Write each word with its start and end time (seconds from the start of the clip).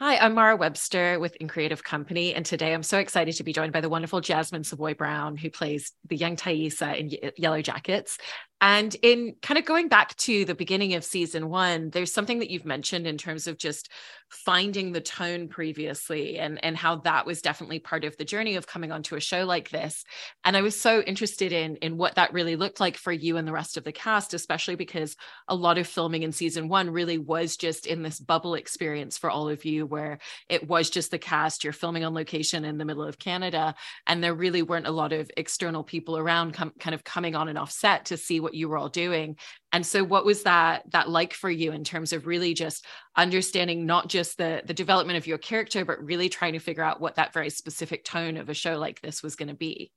Hi, 0.00 0.16
I'm 0.16 0.34
Mara 0.34 0.54
Webster 0.54 1.18
with 1.18 1.34
In 1.40 1.48
Creative 1.48 1.82
Company, 1.82 2.32
and 2.32 2.46
today 2.46 2.72
I'm 2.72 2.84
so 2.84 2.98
excited 2.98 3.34
to 3.34 3.42
be 3.42 3.52
joined 3.52 3.72
by 3.72 3.80
the 3.80 3.88
wonderful 3.88 4.20
Jasmin 4.20 4.62
Savoy 4.62 4.94
Brown, 4.94 5.36
who 5.36 5.50
plays 5.50 5.90
the 6.06 6.14
young 6.14 6.36
Taissa 6.36 6.96
in 6.96 7.08
Yellowjackets. 7.36 8.16
And 8.60 8.94
in 9.02 9.36
kind 9.40 9.58
of 9.58 9.64
going 9.64 9.88
back 9.88 10.16
to 10.16 10.44
the 10.44 10.54
beginning 10.54 10.94
of 10.94 11.04
season 11.04 11.48
one, 11.48 11.90
there's 11.90 12.12
something 12.12 12.40
that 12.40 12.50
you've 12.50 12.64
mentioned 12.64 13.06
in 13.06 13.16
terms 13.16 13.46
of 13.46 13.56
just 13.56 13.88
finding 14.30 14.92
the 14.92 15.00
tone 15.00 15.48
previously 15.48 16.38
and, 16.38 16.62
and 16.62 16.76
how 16.76 16.96
that 16.96 17.24
was 17.24 17.40
definitely 17.40 17.78
part 17.78 18.04
of 18.04 18.16
the 18.18 18.24
journey 18.24 18.56
of 18.56 18.66
coming 18.66 18.92
onto 18.92 19.14
a 19.14 19.20
show 19.20 19.44
like 19.44 19.70
this. 19.70 20.04
And 20.44 20.56
I 20.56 20.60
was 20.60 20.78
so 20.78 21.00
interested 21.00 21.52
in, 21.52 21.76
in 21.76 21.96
what 21.96 22.16
that 22.16 22.34
really 22.34 22.56
looked 22.56 22.78
like 22.78 22.96
for 22.98 23.12
you 23.12 23.38
and 23.38 23.48
the 23.48 23.52
rest 23.52 23.76
of 23.76 23.84
the 23.84 23.92
cast, 23.92 24.34
especially 24.34 24.74
because 24.74 25.16
a 25.46 25.54
lot 25.54 25.78
of 25.78 25.86
filming 25.86 26.24
in 26.24 26.32
season 26.32 26.68
one 26.68 26.90
really 26.90 27.16
was 27.16 27.56
just 27.56 27.86
in 27.86 28.02
this 28.02 28.20
bubble 28.20 28.54
experience 28.54 29.16
for 29.16 29.30
all 29.30 29.48
of 29.48 29.64
you, 29.64 29.86
where 29.86 30.18
it 30.48 30.68
was 30.68 30.90
just 30.90 31.10
the 31.10 31.18
cast, 31.18 31.64
you're 31.64 31.72
filming 31.72 32.04
on 32.04 32.12
location 32.12 32.66
in 32.66 32.76
the 32.76 32.84
middle 32.84 33.04
of 33.04 33.18
Canada, 33.18 33.74
and 34.06 34.22
there 34.22 34.34
really 34.34 34.62
weren't 34.62 34.86
a 34.86 34.92
lot 34.92 35.12
of 35.12 35.30
external 35.36 35.82
people 35.82 36.18
around 36.18 36.52
com- 36.52 36.74
kind 36.78 36.94
of 36.94 37.04
coming 37.04 37.34
on 37.34 37.48
and 37.48 37.56
off 37.56 37.70
set 37.70 38.06
to 38.06 38.16
see 38.16 38.40
what 38.48 38.54
you 38.54 38.68
were 38.68 38.78
all 38.78 38.88
doing. 38.88 39.36
And 39.72 39.84
so 39.84 40.02
what 40.02 40.24
was 40.24 40.44
that 40.44 40.84
that 40.92 41.10
like 41.10 41.34
for 41.34 41.50
you 41.50 41.72
in 41.72 41.84
terms 41.84 42.14
of 42.14 42.26
really 42.26 42.54
just 42.54 42.86
understanding 43.16 43.84
not 43.84 44.08
just 44.08 44.38
the 44.38 44.62
the 44.64 44.74
development 44.74 45.18
of 45.18 45.26
your 45.26 45.38
character 45.38 45.84
but 45.84 46.02
really 46.02 46.30
trying 46.30 46.54
to 46.54 46.58
figure 46.58 46.82
out 46.82 47.00
what 47.00 47.16
that 47.16 47.34
very 47.34 47.50
specific 47.50 48.04
tone 48.04 48.38
of 48.38 48.48
a 48.48 48.54
show 48.54 48.78
like 48.78 49.00
this 49.02 49.22
was 49.22 49.36
going 49.36 49.48
to 49.48 49.54
be 49.54 49.92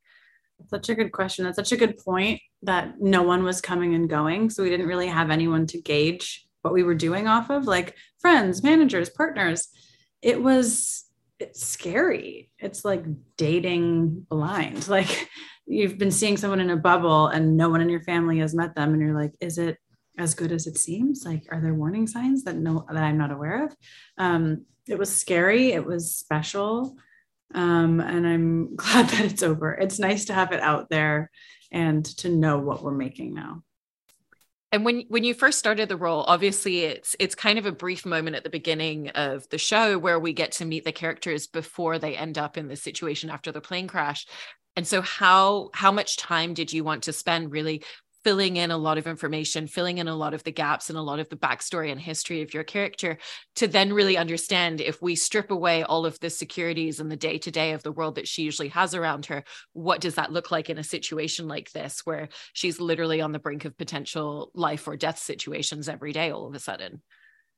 such 0.68 0.90
a 0.90 0.94
good 0.94 1.12
question. 1.12 1.44
That's 1.44 1.56
such 1.56 1.72
a 1.72 1.76
good 1.76 1.98
point 1.98 2.40
that 2.62 3.00
no 3.00 3.22
one 3.22 3.42
was 3.42 3.60
coming 3.60 3.94
and 3.94 4.08
going. 4.08 4.50
So 4.50 4.62
we 4.62 4.70
didn't 4.70 4.86
really 4.86 5.08
have 5.08 5.30
anyone 5.30 5.66
to 5.68 5.80
gauge 5.80 6.46
what 6.60 6.74
we 6.74 6.82
were 6.82 6.94
doing 6.94 7.26
off 7.26 7.50
of 7.50 7.64
like 7.64 7.96
friends 8.20 8.62
managers 8.62 9.10
partners. 9.10 9.68
It 10.20 10.40
was 10.40 11.04
it's 11.38 11.66
scary. 11.66 12.50
It's 12.58 12.84
like 12.84 13.04
dating 13.36 14.26
blind. 14.28 14.88
Like 14.92 15.28
you've 15.66 15.98
been 15.98 16.10
seeing 16.10 16.36
someone 16.36 16.60
in 16.60 16.70
a 16.70 16.76
bubble 16.76 17.28
and 17.28 17.56
no 17.56 17.68
one 17.68 17.80
in 17.80 17.88
your 17.88 18.02
family 18.02 18.38
has 18.38 18.54
met 18.54 18.74
them 18.74 18.92
and 18.92 19.00
you're 19.00 19.14
like 19.14 19.32
is 19.40 19.58
it 19.58 19.78
as 20.18 20.34
good 20.34 20.52
as 20.52 20.66
it 20.66 20.76
seems? 20.76 21.24
Like 21.24 21.46
are 21.50 21.60
there 21.60 21.74
warning 21.74 22.06
signs 22.06 22.44
that 22.44 22.56
no 22.56 22.84
that 22.88 23.02
i'm 23.02 23.18
not 23.18 23.32
aware 23.32 23.64
of? 23.64 23.76
Um, 24.18 24.66
it 24.88 24.98
was 24.98 25.14
scary. 25.14 25.72
It 25.72 25.84
was 25.84 26.14
special. 26.14 26.96
Um, 27.54 28.00
and 28.00 28.26
i'm 28.26 28.76
glad 28.76 29.08
that 29.08 29.24
it's 29.24 29.42
over. 29.42 29.72
It's 29.72 29.98
nice 29.98 30.26
to 30.26 30.34
have 30.34 30.52
it 30.52 30.60
out 30.60 30.88
there 30.90 31.30
and 31.70 32.04
to 32.04 32.28
know 32.28 32.58
what 32.58 32.82
we're 32.82 32.92
making 32.92 33.34
now. 33.34 33.62
And 34.72 34.86
when 34.86 35.04
when 35.08 35.22
you 35.22 35.34
first 35.34 35.58
started 35.58 35.90
the 35.90 35.98
role 35.98 36.24
obviously 36.26 36.80
it's 36.80 37.14
it's 37.18 37.34
kind 37.34 37.58
of 37.58 37.66
a 37.66 37.72
brief 37.72 38.06
moment 38.06 38.36
at 38.36 38.42
the 38.42 38.50
beginning 38.50 39.10
of 39.10 39.46
the 39.50 39.58
show 39.58 39.98
where 39.98 40.18
we 40.18 40.32
get 40.32 40.52
to 40.52 40.64
meet 40.64 40.84
the 40.84 40.92
characters 40.92 41.46
before 41.46 41.98
they 41.98 42.16
end 42.16 42.38
up 42.38 42.56
in 42.56 42.68
this 42.68 42.82
situation 42.82 43.28
after 43.28 43.52
the 43.52 43.60
plane 43.60 43.86
crash 43.86 44.26
and 44.76 44.86
so 44.86 45.02
how 45.02 45.70
how 45.74 45.92
much 45.92 46.16
time 46.16 46.54
did 46.54 46.72
you 46.72 46.84
want 46.84 47.04
to 47.04 47.12
spend 47.12 47.52
really 47.52 47.82
filling 48.24 48.56
in 48.56 48.70
a 48.70 48.76
lot 48.76 48.98
of 48.98 49.06
information, 49.06 49.66
filling 49.66 49.98
in 49.98 50.08
a 50.08 50.14
lot 50.14 50.34
of 50.34 50.44
the 50.44 50.52
gaps 50.52 50.88
and 50.88 50.98
a 50.98 51.02
lot 51.02 51.18
of 51.18 51.28
the 51.28 51.36
backstory 51.36 51.90
and 51.90 52.00
history 52.00 52.42
of 52.42 52.54
your 52.54 52.62
character 52.62 53.18
to 53.56 53.66
then 53.66 53.92
really 53.92 54.16
understand 54.16 54.80
if 54.80 55.02
we 55.02 55.16
strip 55.16 55.50
away 55.50 55.82
all 55.82 56.06
of 56.06 56.18
the 56.20 56.30
securities 56.30 57.00
and 57.00 57.10
the 57.10 57.16
day 57.16 57.38
to 57.38 57.50
day 57.50 57.72
of 57.72 57.82
the 57.82 57.92
world 57.92 58.14
that 58.14 58.28
she 58.28 58.42
usually 58.42 58.68
has 58.68 58.94
around 58.94 59.26
her, 59.26 59.42
what 59.72 60.00
does 60.00 60.14
that 60.14 60.32
look 60.32 60.50
like 60.50 60.70
in 60.70 60.78
a 60.78 60.84
situation 60.84 61.48
like 61.48 61.72
this 61.72 62.02
where 62.04 62.28
she's 62.52 62.80
literally 62.80 63.20
on 63.20 63.32
the 63.32 63.38
brink 63.38 63.64
of 63.64 63.76
potential 63.76 64.50
life 64.54 64.86
or 64.86 64.96
death 64.96 65.18
situations 65.18 65.88
every 65.88 66.12
day 66.12 66.30
all 66.30 66.46
of 66.46 66.54
a 66.54 66.60
sudden? 66.60 67.02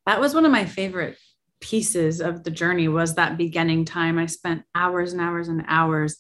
That 0.07 0.21
was 0.21 0.35
one 0.35 0.47
of 0.47 0.53
my 0.53 0.65
favorite 0.65 1.19
pieces 1.61 2.21
of 2.21 2.43
the 2.43 2.51
journey 2.51 2.89
was 2.89 3.15
that 3.15 3.39
beginning 3.39 3.85
time. 3.85 4.19
I 4.19 4.27
spent 4.27 4.65
hours 4.75 5.13
and 5.13 5.21
hours 5.21 5.49
and 5.49 5.65
hours 5.67 6.19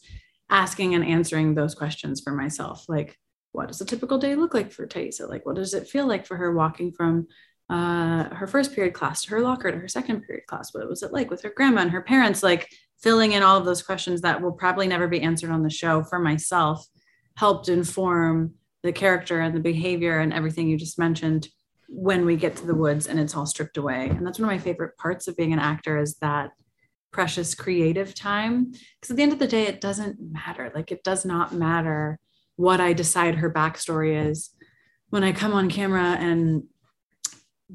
asking 0.55 0.94
and 0.94 1.05
answering 1.05 1.55
those 1.55 1.74
questions 1.74 2.20
for 2.20 2.33
myself. 2.33 2.84
Like, 2.88 3.19
what 3.53 3.69
does 3.69 3.81
a 3.81 3.84
typical 3.84 4.19
day 4.19 4.34
look 4.34 4.54
like 4.54 4.72
for 4.72 4.87
Taissa? 4.87 5.28
Like, 5.28 5.44
what 5.44 5.56
does 5.56 5.75
it 5.75 5.88
feel 5.88 6.06
like 6.06 6.26
for 6.26 6.37
her 6.37 6.53
walking 6.53 6.92
from 6.92 7.26
uh, 7.69 8.25
her 8.34 8.47
first 8.47 8.75
period 8.75 8.94
class 8.94 9.22
to 9.22 9.31
her 9.31 9.41
locker 9.41 9.70
to 9.70 9.78
her 9.78 9.88
second 9.88 10.22
period 10.22 10.47
class? 10.47 10.72
What 10.72 10.88
was 10.88 11.03
it 11.03 11.12
like 11.12 11.31
with 11.31 11.43
her 11.43 11.53
grandma 11.54 11.82
and 11.82 11.91
her 11.91 12.03
parents? 12.03 12.43
Like, 12.43 12.69
filling 13.04 13.32
in 13.32 13.43
all 13.43 13.59
of 13.59 13.66
those 13.66 13.82
questions 13.82 14.22
that 14.22 14.41
will 14.41 14.53
probably 14.53 14.87
never 14.87 15.06
be 15.06 15.20
answered 15.20 15.50
on 15.50 15.62
the 15.62 15.69
show 15.69 16.03
for 16.03 16.19
myself 16.19 16.87
helped 17.37 17.69
inform 17.69 18.54
the 18.82 18.93
character 18.93 19.41
and 19.41 19.54
the 19.54 19.60
behavior 19.60 20.20
and 20.20 20.32
everything 20.32 20.69
you 20.69 20.78
just 20.78 20.98
mentioned 20.98 21.48
when 21.88 22.25
we 22.25 22.34
get 22.34 22.56
to 22.56 22.66
the 22.66 22.75
woods 22.75 23.06
and 23.06 23.20
it's 23.20 23.37
all 23.37 23.44
stripped 23.44 23.76
away. 23.76 24.09
And 24.09 24.26
that's 24.26 24.38
one 24.38 24.48
of 24.48 24.54
my 24.54 24.59
favorite 24.59 24.97
parts 24.97 25.28
of 25.28 25.37
being 25.37 25.53
an 25.53 25.59
actor 25.59 25.98
is 25.98 26.16
that 26.22 26.50
precious 27.14 27.54
creative 27.54 28.12
time. 28.12 28.72
Because 28.72 29.10
at 29.10 29.16
the 29.16 29.22
end 29.22 29.32
of 29.32 29.38
the 29.38 29.47
day 29.47 29.69
it 29.69 29.80
doesn't 29.80 30.19
matter. 30.20 30.72
Like 30.75 30.91
it 30.91 31.04
does 31.04 31.25
not 31.25 31.54
matter 31.54 32.19
what 32.56 32.80
i 32.80 32.92
decide 32.92 33.36
her 33.36 33.50
backstory 33.50 34.28
is. 34.28 34.50
When 35.10 35.22
i 35.22 35.30
come 35.32 35.52
on 35.52 35.70
camera 35.70 36.16
and 36.19 36.64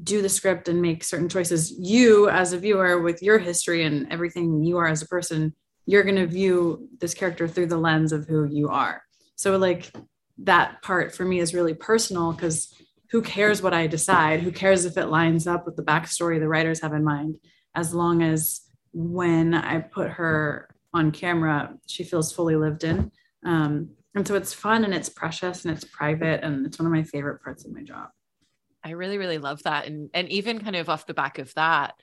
do 0.02 0.20
the 0.22 0.28
script 0.28 0.68
and 0.68 0.80
make 0.80 1.02
certain 1.02 1.28
choices 1.28 1.72
you 1.72 2.28
as 2.28 2.52
a 2.52 2.58
viewer 2.58 3.00
with 3.00 3.22
your 3.22 3.38
history 3.38 3.82
and 3.82 4.10
everything 4.12 4.62
you 4.62 4.76
are 4.76 4.86
as 4.86 5.02
a 5.02 5.08
person 5.08 5.54
you're 5.86 6.04
going 6.04 6.16
to 6.16 6.26
view 6.26 6.88
this 7.00 7.14
character 7.14 7.48
through 7.48 7.66
the 7.66 7.76
lens 7.76 8.12
of 8.12 8.28
who 8.28 8.44
you 8.44 8.68
are. 8.68 9.02
So 9.34 9.56
like 9.56 9.90
that 10.44 10.82
part 10.82 11.14
for 11.14 11.24
me 11.24 11.40
is 11.40 11.54
really 11.54 11.74
personal 11.74 12.32
because 12.32 12.72
who 13.10 13.22
cares 13.22 13.60
what 13.60 13.74
i 13.74 13.86
decide? 13.86 14.40
Who 14.40 14.52
cares 14.52 14.84
if 14.84 14.96
it 14.96 15.06
lines 15.06 15.46
up 15.46 15.64
with 15.64 15.76
the 15.76 15.82
backstory 15.82 16.38
the 16.38 16.46
writers 16.46 16.82
have 16.82 16.92
in 16.92 17.02
mind? 17.02 17.36
As 17.74 17.94
long 17.94 18.22
as 18.22 18.60
when 18.92 19.54
I 19.54 19.80
put 19.80 20.10
her 20.10 20.74
on 20.92 21.12
camera, 21.12 21.74
she 21.86 22.04
feels 22.04 22.32
fully 22.32 22.56
lived 22.56 22.84
in. 22.84 23.10
Um, 23.44 23.90
and 24.14 24.26
so 24.26 24.34
it's 24.34 24.52
fun 24.52 24.84
and 24.84 24.92
it's 24.92 25.08
precious 25.08 25.64
and 25.64 25.74
it's 25.74 25.84
private 25.84 26.42
and 26.42 26.66
it's 26.66 26.78
one 26.78 26.86
of 26.86 26.92
my 26.92 27.04
favorite 27.04 27.42
parts 27.42 27.64
of 27.64 27.72
my 27.72 27.82
job. 27.82 28.08
I 28.82 28.90
really, 28.90 29.18
really 29.18 29.38
love 29.38 29.62
that. 29.64 29.86
And 29.86 30.10
and 30.14 30.28
even 30.30 30.58
kind 30.58 30.76
of 30.76 30.88
off 30.88 31.06
the 31.06 31.14
back 31.14 31.38
of 31.38 31.52
that, 31.54 31.94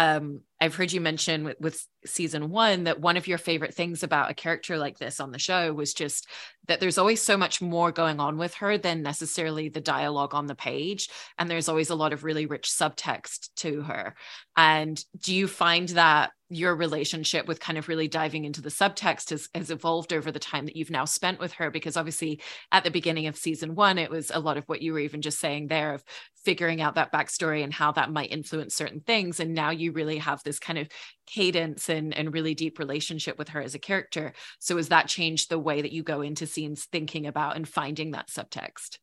um, 0.00 0.40
I've 0.58 0.74
heard 0.74 0.92
you 0.92 1.00
mention 1.00 1.44
with, 1.44 1.60
with, 1.60 1.86
season 2.06 2.48
one 2.48 2.84
that 2.84 2.98
one 2.98 3.18
of 3.18 3.26
your 3.26 3.36
favorite 3.36 3.74
things 3.74 4.02
about 4.02 4.30
a 4.30 4.34
character 4.34 4.78
like 4.78 4.98
this 4.98 5.20
on 5.20 5.32
the 5.32 5.38
show 5.38 5.70
was 5.74 5.92
just 5.92 6.26
that 6.66 6.80
there's 6.80 6.96
always 6.96 7.20
so 7.20 7.36
much 7.36 7.60
more 7.60 7.92
going 7.92 8.18
on 8.18 8.38
with 8.38 8.54
her 8.54 8.78
than 8.78 9.02
necessarily 9.02 9.68
the 9.68 9.82
dialogue 9.82 10.34
on 10.34 10.46
the 10.46 10.54
page. 10.54 11.10
And 11.36 11.50
there's 11.50 11.68
always 11.68 11.90
a 11.90 11.94
lot 11.94 12.14
of 12.14 12.24
really 12.24 12.46
rich 12.46 12.70
subtext 12.70 13.50
to 13.56 13.82
her. 13.82 14.14
And 14.56 14.98
do 15.18 15.34
you 15.34 15.46
find 15.46 15.90
that 15.90 16.30
your 16.50 16.74
relationship 16.74 17.46
with 17.46 17.60
kind 17.60 17.78
of 17.78 17.88
really 17.88 18.08
diving 18.08 18.44
into 18.44 18.60
the 18.60 18.68
subtext 18.68 19.30
has, 19.30 19.48
has 19.54 19.70
evolved 19.70 20.12
over 20.12 20.32
the 20.32 20.38
time 20.38 20.66
that 20.66 20.76
you've 20.76 20.90
now 20.90 21.04
spent 21.04 21.38
with 21.38 21.52
her 21.52 21.70
because 21.70 21.96
obviously 21.96 22.40
at 22.72 22.82
the 22.82 22.90
beginning 22.90 23.28
of 23.28 23.36
season 23.36 23.76
one 23.76 23.98
it 23.98 24.10
was 24.10 24.32
a 24.34 24.40
lot 24.40 24.56
of 24.56 24.64
what 24.64 24.82
you 24.82 24.92
were 24.92 24.98
even 24.98 25.22
just 25.22 25.38
saying 25.38 25.68
there 25.68 25.94
of 25.94 26.04
figuring 26.44 26.80
out 26.80 26.94
that 26.94 27.12
backstory 27.12 27.62
and 27.62 27.72
how 27.72 27.92
that 27.92 28.10
might 28.10 28.32
influence 28.32 28.74
certain 28.74 29.00
things. 29.00 29.40
And 29.40 29.54
now 29.54 29.70
you 29.70 29.92
really 29.92 30.18
have 30.18 30.42
this 30.42 30.58
kind 30.58 30.78
of 30.78 30.88
cadence 31.26 31.88
and, 31.88 32.14
and 32.14 32.32
really 32.32 32.54
deep 32.54 32.78
relationship 32.78 33.38
with 33.38 33.50
her 33.50 33.60
as 33.60 33.74
a 33.74 33.78
character. 33.78 34.32
So 34.58 34.76
has 34.76 34.88
that 34.88 35.08
changed 35.08 35.50
the 35.50 35.58
way 35.58 35.82
that 35.82 35.92
you 35.92 36.02
go 36.02 36.22
into 36.22 36.46
scenes 36.46 36.84
thinking 36.84 37.26
about 37.26 37.56
and 37.56 37.68
finding 37.68 38.12
that 38.12 38.28
subtext 38.28 38.98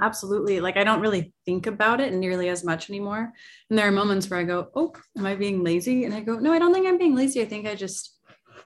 absolutely. 0.00 0.60
Like 0.60 0.76
i 0.76 0.84
don't 0.84 1.00
really 1.00 1.32
think 1.44 1.66
about 1.66 2.00
it 2.00 2.12
nearly 2.12 2.48
as 2.48 2.64
much 2.64 2.90
anymore. 2.90 3.32
And 3.70 3.78
there 3.78 3.86
are 3.86 3.92
moments 3.92 4.28
where 4.28 4.40
i 4.40 4.44
go 4.44 4.68
oh 4.74 4.92
am 5.16 5.26
i 5.26 5.34
being 5.34 5.64
lazy? 5.64 6.04
And 6.04 6.14
i 6.14 6.20
go 6.20 6.38
no 6.38 6.52
i 6.52 6.58
don't 6.58 6.72
think 6.72 6.86
i'm 6.86 6.98
being 6.98 7.14
lazy. 7.14 7.40
I 7.42 7.46
think 7.46 7.66
i 7.66 7.74
just 7.74 8.16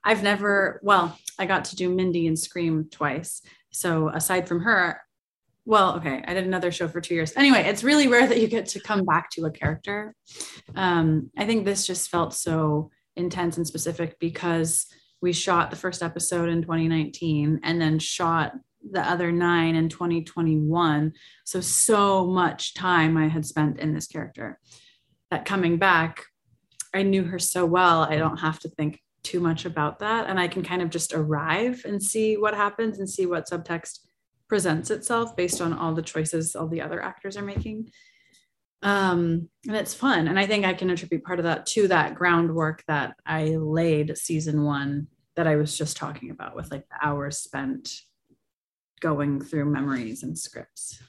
i've 0.04 0.22
never 0.22 0.81
well 0.82 1.16
i 1.38 1.47
got 1.47 1.65
to 1.66 1.76
do 1.76 1.94
mindy 1.94 2.26
and 2.26 2.38
scream 2.38 2.88
twice. 2.91 3.42
So 3.72 4.09
aside 4.09 4.48
from 4.48 4.60
her 4.60 5.00
well 5.65 5.97
okay 5.97 6.22
i 6.26 6.34
did 6.34 6.44
another 6.44 6.72
show 6.72 6.88
for 6.88 7.00
two 7.00 7.15
years. 7.15 7.32
Anyway 7.37 7.60
it's 7.60 7.84
really 7.84 8.09
rare 8.09 8.26
that 8.26 8.41
you 8.41 8.48
get 8.48 8.66
to 8.66 8.81
come 8.81 9.04
back 9.04 9.31
to 9.31 9.44
a 9.47 9.50
character. 9.50 10.15
Um, 10.75 11.31
i 11.38 11.44
think 11.47 11.65
this 11.65 11.87
just 11.87 12.10
felt 12.10 12.34
so 12.34 12.91
intense 13.16 13.56
and 13.56 13.66
specific 13.66 14.18
because 14.18 14.86
we 15.21 15.33
shot 15.33 15.71
the 15.71 15.77
first 15.77 16.03
episode 16.03 16.48
in 16.48 16.62
2019 16.62 17.60
and 17.62 17.80
then 17.80 17.98
shot 17.98 18.54
the 18.90 19.00
other 19.00 19.32
nine 19.32 19.76
in 19.76 19.88
2021. 19.88 21.12
So, 21.44 21.60
so 21.60 22.26
much 22.26 22.74
time 22.74 23.16
I 23.16 23.28
had 23.28 23.46
spent 23.46 23.78
in 23.78 23.94
this 23.94 24.06
character 24.06 24.58
that 25.30 25.44
coming 25.44 25.78
back, 25.78 26.24
I 26.94 27.02
knew 27.02 27.24
her 27.24 27.38
so 27.38 27.64
well. 27.64 28.02
I 28.02 28.16
don't 28.16 28.38
have 28.38 28.58
to 28.60 28.68
think 28.68 29.00
too 29.22 29.40
much 29.40 29.64
about 29.64 30.00
that. 30.00 30.28
And 30.28 30.38
I 30.38 30.48
can 30.48 30.62
kind 30.62 30.82
of 30.82 30.90
just 30.90 31.14
arrive 31.14 31.82
and 31.84 32.02
see 32.02 32.36
what 32.36 32.54
happens 32.54 32.98
and 32.98 33.08
see 33.08 33.26
what 33.26 33.48
subtext 33.48 34.00
presents 34.48 34.90
itself 34.90 35.34
based 35.36 35.60
on 35.60 35.72
all 35.72 35.94
the 35.94 36.02
choices 36.02 36.54
all 36.54 36.68
the 36.68 36.82
other 36.82 37.02
actors 37.02 37.36
are 37.36 37.42
making. 37.42 37.88
Um, 38.82 39.48
and 39.66 39.76
it's 39.76 39.94
fun. 39.94 40.26
And 40.26 40.38
I 40.38 40.46
think 40.46 40.64
I 40.64 40.74
can 40.74 40.90
attribute 40.90 41.24
part 41.24 41.38
of 41.38 41.44
that 41.44 41.66
to 41.66 41.88
that 41.88 42.16
groundwork 42.16 42.82
that 42.88 43.14
I 43.24 43.56
laid 43.56 44.18
season 44.18 44.64
one 44.64 45.06
that 45.36 45.46
I 45.46 45.56
was 45.56 45.78
just 45.78 45.96
talking 45.96 46.30
about 46.30 46.56
with 46.56 46.70
like 46.70 46.86
the 46.88 47.06
hours 47.06 47.38
spent 47.38 47.88
going 49.03 49.41
through 49.41 49.66
memories 49.66 50.22
and 50.22 50.39
scripts. 50.39 51.03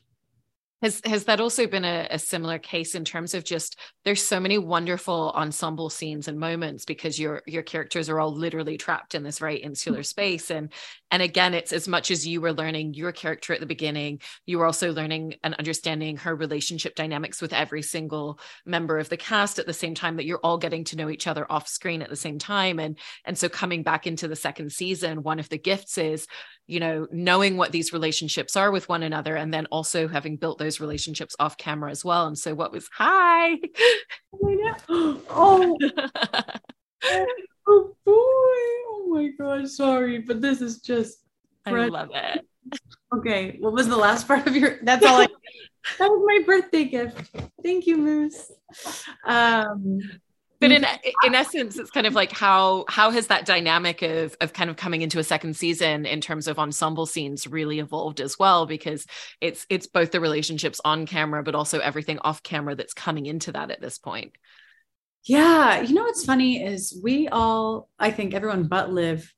Has 0.83 0.99
has 1.05 1.23
that 1.25 1.39
also 1.39 1.65
been 1.65 1.85
a, 1.85 2.07
a, 2.11 2.19
similar 2.19 2.59
case 2.59 2.93
in 2.93 3.05
terms 3.05 3.33
of 3.33 3.45
just 3.45 3.79
there's 4.03 4.21
so 4.21 4.37
many 4.37 4.57
wonderful 4.57 5.31
ensemble 5.33 5.89
scenes 5.89 6.27
and 6.27 6.37
moments 6.37 6.83
because 6.83 7.17
your 7.17 7.41
your 7.47 7.63
characters 7.63 8.09
are 8.09 8.19
all 8.19 8.35
literally 8.35 8.75
trapped 8.75 9.15
in 9.15 9.23
this 9.23 9.39
very 9.39 9.55
insular 9.55 9.99
mm-hmm. 9.99 10.03
space 10.03 10.51
and 10.51 10.73
and 11.09 11.23
again 11.23 11.53
it's 11.53 11.71
as 11.71 11.87
much 11.87 12.11
as 12.11 12.27
you 12.27 12.41
were 12.41 12.51
learning 12.51 12.93
your 12.95 13.13
character 13.13 13.53
at 13.53 13.61
the 13.61 13.65
beginning 13.65 14.19
you 14.45 14.57
were 14.57 14.65
also 14.65 14.91
learning 14.91 15.35
and 15.45 15.53
understanding 15.53 16.17
her 16.17 16.35
relationship 16.35 16.95
dynamics 16.95 17.41
with 17.41 17.53
every 17.53 17.81
single 17.81 18.37
member 18.65 18.97
of 18.97 19.07
the 19.07 19.15
cast 19.15 19.59
at 19.59 19.65
the 19.65 19.71
same 19.71 19.95
time 19.95 20.17
that 20.17 20.25
you're 20.25 20.41
all 20.43 20.57
getting 20.57 20.83
to 20.83 20.97
know 20.97 21.09
each 21.09 21.27
other 21.27 21.49
off 21.49 21.65
screen 21.65 22.01
at 22.01 22.09
the 22.09 22.15
same 22.17 22.37
time 22.37 22.77
and 22.77 22.99
and 23.23 23.37
so 23.37 23.47
coming 23.47 23.83
back 23.83 24.05
into 24.05 24.27
the 24.27 24.35
second 24.35 24.69
season 24.69 25.23
one 25.23 25.39
of 25.39 25.47
the 25.47 25.57
gifts 25.57 25.97
is 25.97 26.27
you 26.67 26.79
know 26.79 27.07
knowing 27.11 27.57
what 27.57 27.71
these 27.71 27.91
relationships 27.91 28.55
are 28.55 28.71
with 28.71 28.87
one 28.87 29.03
another 29.03 29.35
and 29.35 29.53
then 29.53 29.65
also 29.67 30.07
having 30.07 30.37
built 30.37 30.57
those 30.59 30.79
relationships 30.79 31.35
off 31.39 31.57
camera 31.57 31.91
as 31.91 32.05
well. 32.05 32.27
And 32.27 32.37
so 32.37 32.53
what 32.53 32.71
was 32.71 32.89
hi. 32.93 33.59
Oh 35.29 35.77
oh 37.67 37.95
boy. 38.05 38.13
Oh 38.15 39.05
my 39.09 39.29
gosh. 39.37 39.69
Sorry 39.71 40.19
but 40.19 40.41
this 40.41 40.61
is 40.61 40.79
just 40.79 41.19
i 41.65 41.71
love 41.71 42.09
it. 42.13 42.45
Okay. 43.15 43.57
What 43.59 43.73
was 43.73 43.87
the 43.87 43.97
last 43.97 44.27
part 44.27 44.47
of 44.47 44.55
your 44.55 44.79
that's 44.83 45.05
all 45.05 45.21
i 45.21 45.27
that 45.99 46.09
was 46.09 46.23
my 46.25 46.43
birthday 46.45 46.85
gift. 46.85 47.29
Thank 47.61 47.85
you 47.87 47.97
moose. 47.97 48.51
Um 49.25 49.99
but 50.63 50.71
mm. 50.71 50.77
in 50.77 50.85
in 51.25 51.35
essence 51.35 51.77
it's 51.77 51.91
kind 51.91 52.07
of 52.07 52.13
like 52.13 52.31
how 52.31 52.85
how 52.87 53.11
has 53.11 53.27
that 53.27 53.45
dynamic 53.45 54.01
of 54.01 54.35
of 54.39 54.53
kind 54.53 54.69
of 54.69 54.77
coming 54.77 55.01
into 55.01 55.19
a 55.19 55.23
second 55.23 55.55
season 55.55 56.05
in 56.05 56.21
terms 56.21 56.47
of 56.47 56.57
ensemble 56.57 57.05
scenes 57.05 57.45
really 57.45 57.79
evolved 57.79 58.21
as 58.21 58.39
well? 58.39 58.65
Because 58.65 59.05
it's 59.41 59.65
it's 59.69 59.87
both 59.87 60.11
the 60.11 60.21
relationships 60.21 60.79
on 60.85 61.05
camera 61.05 61.43
but 61.43 61.53
also 61.53 61.79
everything 61.79 62.17
off 62.19 62.41
camera 62.43 62.75
that's 62.75 62.93
coming 62.93 63.25
into 63.25 63.51
that 63.51 63.71
at 63.71 63.81
this 63.81 63.97
point. 63.97 64.31
Yeah. 65.25 65.81
You 65.81 65.93
know 65.93 66.03
what's 66.03 66.23
funny 66.23 66.63
is 66.63 66.97
we 67.03 67.27
all 67.27 67.89
i 67.99 68.09
think 68.11 68.33
everyone 68.33 68.67
but 68.67 68.91
liv 68.91 69.33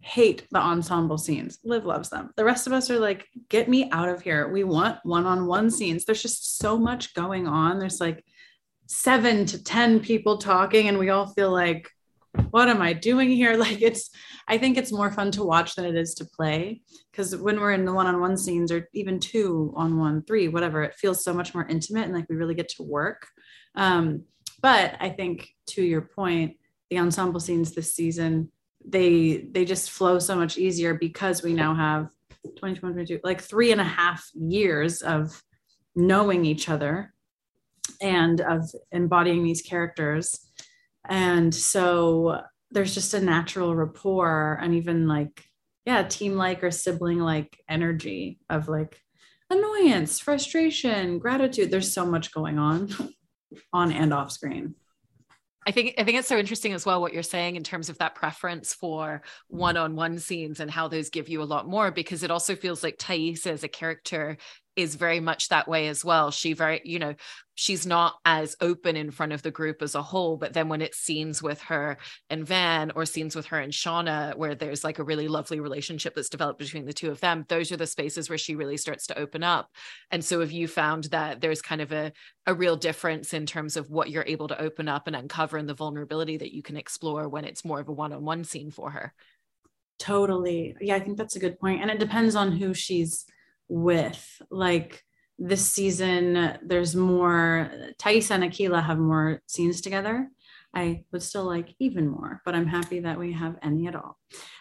hate 0.00 0.46
the 0.52 0.60
ensemble 0.60 1.18
scenes. 1.18 1.58
Liv 1.64 1.84
loves 1.84 2.08
them. 2.08 2.30
The 2.36 2.44
rest 2.44 2.68
of 2.68 2.72
us 2.72 2.88
are 2.88 3.00
like 3.00 3.26
get 3.48 3.68
me 3.68 3.90
out 3.90 4.08
of 4.08 4.22
here. 4.22 4.48
We 4.48 4.62
want 4.62 4.98
one-on-one 5.02 5.70
scenes. 5.72 6.04
There's 6.04 6.22
just 6.22 6.58
so 6.58 6.78
much 6.78 7.14
going 7.14 7.48
on. 7.48 7.80
There's 7.80 8.00
like 8.00 8.24
seven 8.88 9.44
to 9.44 9.62
10 9.62 10.00
people 10.00 10.38
talking 10.38 10.88
and 10.88 10.98
we 10.98 11.10
all 11.10 11.26
feel 11.26 11.52
like, 11.52 11.90
what 12.50 12.68
am 12.68 12.80
I 12.80 12.94
doing 12.94 13.28
here? 13.30 13.56
Like 13.58 13.82
it's, 13.82 14.10
I 14.48 14.56
think 14.56 14.76
it's 14.78 14.92
more 14.92 15.12
fun 15.12 15.30
to 15.32 15.44
watch 15.44 15.74
than 15.74 15.84
it 15.84 15.94
is 15.94 16.14
to 16.14 16.24
play. 16.24 16.80
Because 17.12 17.36
when 17.36 17.60
we're 17.60 17.72
in 17.72 17.84
the 17.84 17.92
one 17.92 18.06
on 18.06 18.20
one 18.20 18.36
scenes 18.36 18.72
or 18.72 18.88
even 18.94 19.20
two 19.20 19.74
on 19.76 19.98
one, 19.98 20.22
three, 20.22 20.48
whatever, 20.48 20.82
it 20.82 20.94
feels 20.94 21.22
so 21.22 21.34
much 21.34 21.54
more 21.54 21.66
intimate 21.66 22.04
and 22.04 22.14
like 22.14 22.28
we 22.30 22.36
really 22.36 22.54
get 22.54 22.70
to 22.70 22.82
work. 22.82 23.26
Um, 23.74 24.24
but 24.62 24.96
I 25.00 25.10
think 25.10 25.50
to 25.68 25.82
your 25.82 26.00
point, 26.02 26.56
the 26.88 26.98
ensemble 26.98 27.40
scenes 27.40 27.72
this 27.72 27.94
season, 27.94 28.50
they 28.84 29.48
they 29.52 29.64
just 29.64 29.90
flow 29.90 30.18
so 30.18 30.34
much 30.34 30.56
easier 30.56 30.94
because 30.94 31.42
we 31.42 31.52
now 31.52 31.74
have 31.74 32.08
2022 32.44 33.20
like 33.22 33.42
three 33.42 33.72
and 33.72 33.80
a 33.80 33.84
half 33.84 34.30
years 34.34 35.02
of 35.02 35.42
knowing 35.94 36.46
each 36.46 36.68
other 36.68 37.12
and 38.00 38.40
of 38.40 38.70
embodying 38.92 39.42
these 39.42 39.62
characters. 39.62 40.38
And 41.08 41.54
so 41.54 42.42
there's 42.70 42.94
just 42.94 43.14
a 43.14 43.20
natural 43.20 43.74
rapport 43.74 44.58
and 44.60 44.74
even 44.74 45.08
like, 45.08 45.44
yeah, 45.86 46.02
team 46.02 46.34
like 46.34 46.62
or 46.62 46.70
sibling 46.70 47.18
like 47.18 47.58
energy 47.68 48.40
of 48.50 48.68
like 48.68 49.00
annoyance, 49.50 50.20
frustration, 50.20 51.18
gratitude. 51.18 51.70
There's 51.70 51.92
so 51.92 52.04
much 52.04 52.32
going 52.32 52.58
on 52.58 52.90
on 53.72 53.92
and 53.92 54.12
off 54.12 54.30
screen. 54.30 54.74
I 55.66 55.70
think 55.70 55.94
I 55.98 56.04
think 56.04 56.18
it's 56.18 56.28
so 56.28 56.38
interesting 56.38 56.72
as 56.72 56.86
well 56.86 56.98
what 56.98 57.12
you're 57.12 57.22
saying 57.22 57.56
in 57.56 57.62
terms 57.62 57.90
of 57.90 57.98
that 57.98 58.14
preference 58.14 58.72
for 58.72 59.20
one-on-one 59.48 60.18
scenes 60.18 60.60
and 60.60 60.70
how 60.70 60.88
those 60.88 61.10
give 61.10 61.28
you 61.28 61.42
a 61.42 61.44
lot 61.44 61.68
more 61.68 61.90
because 61.90 62.22
it 62.22 62.30
also 62.30 62.56
feels 62.56 62.82
like 62.82 62.96
Thais 62.98 63.46
as 63.46 63.64
a 63.64 63.68
character 63.68 64.38
is 64.78 64.94
very 64.94 65.18
much 65.18 65.48
that 65.48 65.66
way 65.66 65.88
as 65.88 66.04
well. 66.04 66.30
She 66.30 66.52
very, 66.52 66.80
you 66.84 67.00
know, 67.00 67.16
she's 67.56 67.84
not 67.84 68.14
as 68.24 68.54
open 68.60 68.94
in 68.94 69.10
front 69.10 69.32
of 69.32 69.42
the 69.42 69.50
group 69.50 69.82
as 69.82 69.96
a 69.96 70.02
whole. 70.02 70.36
But 70.36 70.52
then 70.52 70.68
when 70.68 70.80
it's 70.80 70.98
scenes 70.98 71.42
with 71.42 71.60
her 71.62 71.98
and 72.30 72.46
Van 72.46 72.92
or 72.94 73.04
scenes 73.04 73.34
with 73.34 73.46
her 73.46 73.58
and 73.58 73.72
Shauna, 73.72 74.36
where 74.36 74.54
there's 74.54 74.84
like 74.84 75.00
a 75.00 75.04
really 75.04 75.26
lovely 75.26 75.58
relationship 75.58 76.14
that's 76.14 76.28
developed 76.28 76.60
between 76.60 76.84
the 76.84 76.92
two 76.92 77.10
of 77.10 77.18
them, 77.18 77.44
those 77.48 77.72
are 77.72 77.76
the 77.76 77.88
spaces 77.88 78.28
where 78.28 78.38
she 78.38 78.54
really 78.54 78.76
starts 78.76 79.08
to 79.08 79.18
open 79.18 79.42
up. 79.42 79.68
And 80.12 80.24
so 80.24 80.38
have 80.38 80.52
you 80.52 80.68
found 80.68 81.04
that 81.06 81.40
there's 81.40 81.60
kind 81.60 81.80
of 81.80 81.90
a, 81.90 82.12
a 82.46 82.54
real 82.54 82.76
difference 82.76 83.34
in 83.34 83.46
terms 83.46 83.76
of 83.76 83.90
what 83.90 84.10
you're 84.10 84.24
able 84.28 84.46
to 84.46 84.62
open 84.62 84.88
up 84.88 85.08
and 85.08 85.16
uncover 85.16 85.56
and 85.56 85.68
the 85.68 85.74
vulnerability 85.74 86.36
that 86.36 86.54
you 86.54 86.62
can 86.62 86.76
explore 86.76 87.28
when 87.28 87.44
it's 87.44 87.64
more 87.64 87.80
of 87.80 87.88
a 87.88 87.92
one-on-one 87.92 88.44
scene 88.44 88.70
for 88.70 88.90
her? 88.92 89.12
Totally. 89.98 90.76
Yeah, 90.80 90.94
I 90.94 91.00
think 91.00 91.18
that's 91.18 91.34
a 91.34 91.40
good 91.40 91.58
point. 91.58 91.82
And 91.82 91.90
it 91.90 91.98
depends 91.98 92.36
on 92.36 92.52
who 92.52 92.72
she's 92.72 93.26
with. 93.68 94.42
Like 94.50 95.02
this 95.38 95.68
season, 95.70 96.58
there's 96.64 96.96
more, 96.96 97.70
Thais 97.98 98.30
and 98.30 98.44
Akilah 98.44 98.84
have 98.84 98.98
more 98.98 99.40
scenes 99.46 99.80
together. 99.80 100.28
I 100.74 101.04
would 101.12 101.22
still 101.22 101.44
like 101.44 101.74
even 101.78 102.08
more, 102.08 102.42
but 102.44 102.54
I'm 102.54 102.66
happy 102.66 103.00
that 103.00 103.18
we 103.18 103.32
have 103.32 103.56
any 103.62 103.86
at 103.86 103.94
all. 103.94 104.18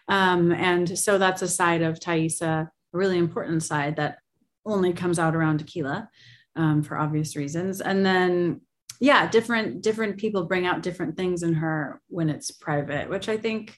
Um, 0.08 0.52
and 0.52 0.98
so 0.98 1.18
that's 1.18 1.42
a 1.42 1.48
side 1.48 1.82
of 1.82 2.00
Taissa, 2.00 2.68
a 2.94 2.98
really 2.98 3.18
important 3.18 3.64
side 3.64 3.98
that 3.98 4.20
only 4.66 4.94
comes 4.94 5.20
out 5.20 5.36
around 5.36 5.66
Akilah 5.66 6.08
um, 6.56 6.82
for 6.82 6.98
obvious 6.98 7.36
reasons. 7.36 7.82
And 7.82 8.06
then, 8.06 8.62
yeah, 9.00 9.30
different 9.30 9.82
different 9.82 10.18
people 10.18 10.46
bring 10.46 10.66
out 10.66 10.82
different 10.82 11.18
things 11.18 11.44
in 11.44 11.54
her 11.54 12.02
when 12.08 12.30
it's 12.30 12.52
private, 12.52 13.10
which 13.10 13.30
I 13.30 13.38
think 13.38 13.78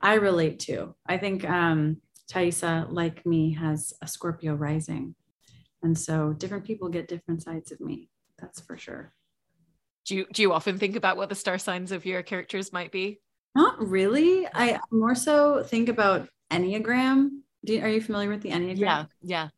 I 0.00 0.14
relate 0.14 0.60
to. 0.60 0.94
I 1.06 1.18
think 1.18 1.48
um, 1.48 1.98
Taissa, 2.30 2.86
like 2.90 3.24
me, 3.26 3.54
has 3.54 3.92
a 4.02 4.06
Scorpio 4.06 4.54
rising. 4.54 5.14
And 5.82 5.98
so 5.98 6.32
different 6.32 6.64
people 6.64 6.88
get 6.88 7.08
different 7.08 7.42
sides 7.42 7.72
of 7.72 7.80
me. 7.80 8.08
That's 8.38 8.60
for 8.60 8.76
sure. 8.76 9.12
Do 10.04 10.16
you, 10.16 10.26
do 10.32 10.42
you 10.42 10.52
often 10.52 10.78
think 10.78 10.96
about 10.96 11.16
what 11.16 11.28
the 11.28 11.34
star 11.34 11.58
signs 11.58 11.92
of 11.92 12.04
your 12.04 12.22
characters 12.22 12.72
might 12.72 12.92
be? 12.92 13.20
Not 13.54 13.86
really. 13.86 14.46
I 14.52 14.80
more 14.90 15.14
so 15.14 15.62
think 15.62 15.88
about 15.88 16.28
Enneagram. 16.50 17.28
You, 17.62 17.80
are 17.82 17.88
you 17.88 18.00
familiar 18.00 18.28
with 18.28 18.42
the 18.42 18.50
Enneagram? 18.50 18.78
Yeah. 18.78 19.04
Yeah. 19.22 19.48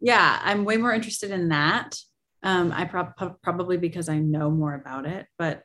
Yeah. 0.00 0.40
I'm 0.42 0.64
way 0.64 0.76
more 0.76 0.92
interested 0.92 1.30
in 1.30 1.48
that. 1.48 1.96
Um, 2.42 2.72
I 2.72 2.84
pro- 2.84 3.36
probably 3.42 3.78
because 3.78 4.08
I 4.08 4.18
know 4.18 4.50
more 4.50 4.74
about 4.74 5.06
it, 5.06 5.26
but 5.38 5.62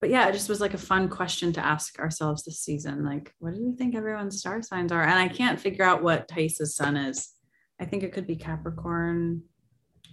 but 0.00 0.10
yeah, 0.10 0.28
it 0.28 0.32
just 0.32 0.48
was 0.48 0.60
like 0.60 0.74
a 0.74 0.78
fun 0.78 1.08
question 1.08 1.52
to 1.54 1.64
ask 1.64 1.98
ourselves 1.98 2.44
this 2.44 2.60
season. 2.60 3.04
Like, 3.04 3.34
what 3.40 3.54
do 3.54 3.60
you 3.60 3.74
think 3.76 3.94
everyone's 3.94 4.38
star 4.38 4.62
signs 4.62 4.92
are? 4.92 5.02
And 5.02 5.18
I 5.18 5.28
can't 5.28 5.58
figure 5.58 5.84
out 5.84 6.02
what 6.02 6.28
Thais's 6.28 6.76
sun 6.76 6.96
is. 6.96 7.30
I 7.80 7.84
think 7.84 8.02
it 8.02 8.12
could 8.12 8.26
be 8.26 8.36
Capricorn, 8.36 9.42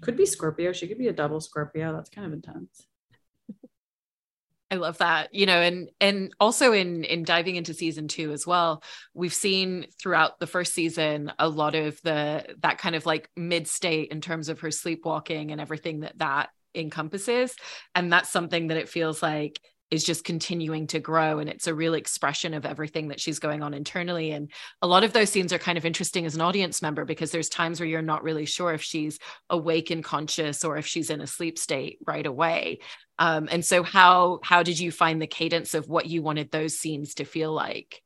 could 0.01 0.17
be 0.17 0.25
Scorpio. 0.25 0.71
She 0.71 0.87
could 0.87 0.97
be 0.97 1.07
a 1.07 1.13
double 1.13 1.39
Scorpio. 1.39 1.93
That's 1.93 2.09
kind 2.09 2.25
of 2.25 2.33
intense. 2.33 2.87
I 4.71 4.75
love 4.75 4.97
that. 4.97 5.33
You 5.33 5.45
know, 5.45 5.61
and 5.61 5.89
and 6.01 6.33
also 6.39 6.73
in 6.73 7.03
in 7.03 7.23
diving 7.23 7.55
into 7.55 7.73
season 7.73 8.07
2 8.07 8.31
as 8.31 8.47
well, 8.47 8.83
we've 9.13 9.33
seen 9.33 9.85
throughout 10.01 10.39
the 10.39 10.47
first 10.47 10.73
season 10.73 11.31
a 11.37 11.47
lot 11.47 11.75
of 11.75 12.01
the 12.01 12.55
that 12.63 12.79
kind 12.79 12.95
of 12.95 13.05
like 13.05 13.29
mid 13.35 13.67
state 13.67 14.11
in 14.11 14.21
terms 14.21 14.49
of 14.49 14.61
her 14.61 14.71
sleepwalking 14.71 15.51
and 15.51 15.61
everything 15.61 16.01
that 16.01 16.17
that 16.17 16.49
encompasses 16.73 17.55
and 17.93 18.11
that's 18.11 18.29
something 18.29 18.67
that 18.67 18.75
it 18.75 18.89
feels 18.89 19.23
like 19.23 19.61
is 19.91 20.03
just 20.03 20.23
continuing 20.23 20.87
to 20.87 20.99
grow 20.99 21.39
and 21.39 21.49
it's 21.49 21.67
a 21.67 21.73
real 21.73 21.93
expression 21.93 22.53
of 22.53 22.65
everything 22.65 23.09
that 23.09 23.19
she's 23.19 23.39
going 23.39 23.61
on 23.61 23.73
internally 23.73 24.31
and 24.31 24.51
a 24.81 24.87
lot 24.87 25.03
of 25.03 25.13
those 25.13 25.29
scenes 25.29 25.53
are 25.53 25.59
kind 25.59 25.77
of 25.77 25.85
interesting 25.85 26.25
as 26.25 26.35
an 26.35 26.41
audience 26.41 26.81
member 26.81 27.05
because 27.05 27.31
there's 27.31 27.49
times 27.49 27.79
where 27.79 27.87
you're 27.87 28.01
not 28.01 28.23
really 28.23 28.45
sure 28.45 28.73
if 28.73 28.81
she's 28.81 29.19
awake 29.49 29.91
and 29.91 30.03
conscious 30.03 30.63
or 30.63 30.77
if 30.77 30.85
she's 30.85 31.09
in 31.09 31.21
a 31.21 31.27
sleep 31.27 31.59
state 31.59 31.99
right 32.05 32.25
away. 32.25 32.79
Um, 33.19 33.47
and 33.51 33.63
so 33.63 33.83
how 33.83 34.39
how 34.43 34.63
did 34.63 34.79
you 34.79 34.91
find 34.91 35.21
the 35.21 35.27
cadence 35.27 35.73
of 35.73 35.87
what 35.87 36.07
you 36.07 36.21
wanted 36.21 36.51
those 36.51 36.77
scenes 36.77 37.15
to 37.15 37.25
feel 37.25 37.53
like? 37.53 38.01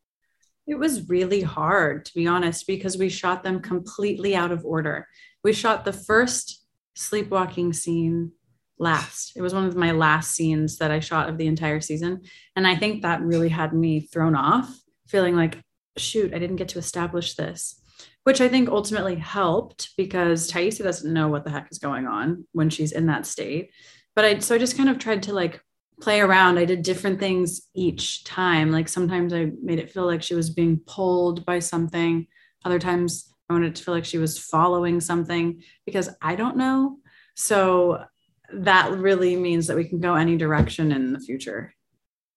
It 0.67 0.75
was 0.75 1.09
really 1.09 1.41
hard 1.41 2.05
to 2.05 2.13
be 2.13 2.27
honest 2.27 2.67
because 2.67 2.98
we 2.98 3.09
shot 3.09 3.43
them 3.43 3.62
completely 3.62 4.36
out 4.36 4.51
of 4.51 4.65
order. 4.65 5.07
We 5.43 5.53
shot 5.53 5.86
the 5.86 5.93
first 5.93 6.63
sleepwalking 6.95 7.74
scene 7.74 8.33
last. 8.79 9.33
It 9.36 9.41
was 9.41 9.53
one 9.53 9.65
of 9.65 9.75
my 9.75 9.91
last 9.91 10.31
scenes 10.31 10.77
that 10.77 10.91
I 10.91 11.00
shot 11.00 11.29
of 11.29 11.38
the 11.38 11.48
entire 11.48 11.81
season. 11.81 12.21
And 12.55 12.65
I 12.65 12.75
think 12.75 13.01
that 13.01 13.21
really 13.21 13.50
had 13.50 13.74
me 13.74 14.00
thrown 14.00 14.36
off, 14.36 14.74
feeling 15.07 15.36
like, 15.36 15.59
shoot, 15.98 16.33
I 16.33 16.39
didn't 16.39 16.55
get 16.55 16.69
to 16.69 16.79
establish 16.79 17.36
this, 17.36 17.81
which 18.24 18.41
I 18.41 18.48
think 18.48 18.69
ultimately 18.69 19.15
helped 19.15 19.89
because 19.98 20.50
Taissa 20.50 20.83
doesn't 20.83 21.13
know 21.13 21.27
what 21.27 21.43
the 21.43 21.51
heck 21.51 21.67
is 21.71 21.79
going 21.79 22.07
on 22.07 22.48
when 22.53 22.69
she's 22.69 22.93
in 22.93 23.07
that 23.07 23.25
state. 23.25 23.71
But 24.15 24.25
I, 24.25 24.39
so 24.39 24.55
I 24.55 24.57
just 24.57 24.77
kind 24.77 24.89
of 24.89 24.98
tried 24.98 25.24
to 25.24 25.33
like 25.33 25.62
play 26.01 26.21
around. 26.21 26.57
I 26.57 26.65
did 26.65 26.81
different 26.81 27.19
things 27.19 27.67
each 27.75 28.24
time. 28.24 28.71
Like 28.71 28.88
sometimes 28.88 29.33
I 29.33 29.51
made 29.62 29.79
it 29.79 29.91
feel 29.91 30.05
like 30.05 30.24
she 30.24 30.36
was 30.36 30.50
being 30.50 30.79
pulled 30.88 31.45
by 31.45 31.59
something. 31.59 32.27
Other 32.63 32.79
times 32.79 33.33
I 33.50 33.53
wanted 33.53 33.75
to 33.75 33.83
feel 33.83 33.93
like 33.93 34.05
she 34.05 34.17
was 34.17 34.39
following 34.39 35.01
something 35.01 35.63
because 35.86 36.09
I 36.21 36.36
don't 36.36 36.55
know 36.55 37.00
So 37.36 38.03
that 38.53 38.91
really 38.97 39.35
means 39.35 39.67
that 39.67 39.77
we 39.77 39.85
can 39.85 39.99
go 39.99 40.15
any 40.15 40.37
direction 40.37 40.91
in 40.91 41.13
the 41.13 41.19
future. 41.19 41.73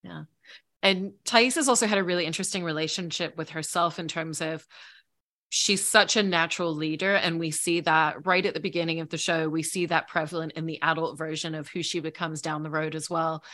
Yeah. 0.03 0.25
And 0.83 1.13
Thais 1.25 1.55
has 1.55 1.69
also 1.69 1.87
had 1.87 1.99
a 1.99 2.05
really 2.05 2.27
interesting 2.27 2.65
relationship 2.65 3.37
with 3.37 3.51
herself 3.51 3.99
in 3.99 4.09
terms 4.09 4.41
of 4.41 4.67
she's 5.49 5.87
such 5.87 6.17
a 6.17 6.23
natural 6.23 6.75
leader. 6.75 7.15
And 7.15 7.39
we 7.39 7.51
see 7.51 7.81
that 7.81 8.27
right 8.27 8.45
at 8.45 8.55
the 8.55 8.61
beginning 8.61 9.01
of 9.01 9.11
the 9.11 9.19
show. 9.19 9.49
We 9.49 9.63
see 9.63 9.87
that 9.87 10.09
prevalent 10.09 10.53
in 10.53 10.67
the 10.67 10.81
adult 10.83 11.19
version 11.19 11.55
of 11.55 11.69
who 11.69 11.83
she 11.83 12.01
becomes 12.01 12.43
down 12.43 12.63
the 12.63 12.71
road 12.71 12.95
as 12.95 13.09
well. 13.09 13.45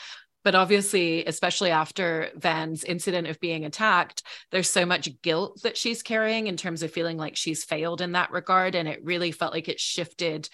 But 0.44 0.54
obviously, 0.54 1.26
especially 1.26 1.72
after 1.72 2.30
Van's 2.36 2.84
incident 2.84 3.26
of 3.26 3.40
being 3.40 3.64
attacked, 3.64 4.22
there's 4.50 4.70
so 4.70 4.86
much 4.86 5.20
guilt 5.20 5.60
that 5.64 5.76
she's 5.76 6.02
carrying 6.02 6.46
in 6.46 6.56
terms 6.56 6.82
of 6.82 6.92
feeling 6.92 7.18
like 7.18 7.36
she's 7.36 7.64
failed 7.64 8.00
in 8.00 8.12
that 8.12 8.30
regard. 8.30 8.76
And 8.76 8.88
it 8.88 9.04
really 9.04 9.32
felt 9.32 9.52
like 9.52 9.68
it 9.68 9.80
shifted 9.80 10.48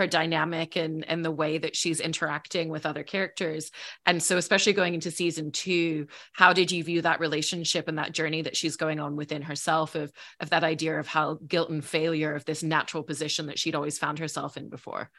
her 0.00 0.06
dynamic 0.06 0.76
and 0.76 1.04
and 1.06 1.22
the 1.22 1.30
way 1.30 1.58
that 1.58 1.76
she's 1.76 2.00
interacting 2.00 2.70
with 2.70 2.86
other 2.86 3.02
characters 3.02 3.70
and 4.06 4.22
so 4.22 4.38
especially 4.38 4.72
going 4.72 4.94
into 4.94 5.10
season 5.10 5.52
2 5.52 6.06
how 6.32 6.54
did 6.54 6.72
you 6.72 6.82
view 6.82 7.02
that 7.02 7.20
relationship 7.20 7.86
and 7.86 7.98
that 7.98 8.12
journey 8.12 8.40
that 8.40 8.56
she's 8.56 8.76
going 8.76 8.98
on 8.98 9.14
within 9.14 9.42
herself 9.42 9.94
of 9.94 10.10
of 10.40 10.48
that 10.48 10.64
idea 10.64 10.98
of 10.98 11.06
how 11.06 11.38
guilt 11.46 11.68
and 11.68 11.84
failure 11.84 12.34
of 12.34 12.46
this 12.46 12.62
natural 12.62 13.02
position 13.02 13.46
that 13.46 13.58
she'd 13.58 13.74
always 13.74 13.98
found 13.98 14.18
herself 14.18 14.56
in 14.56 14.70
before 14.70 15.10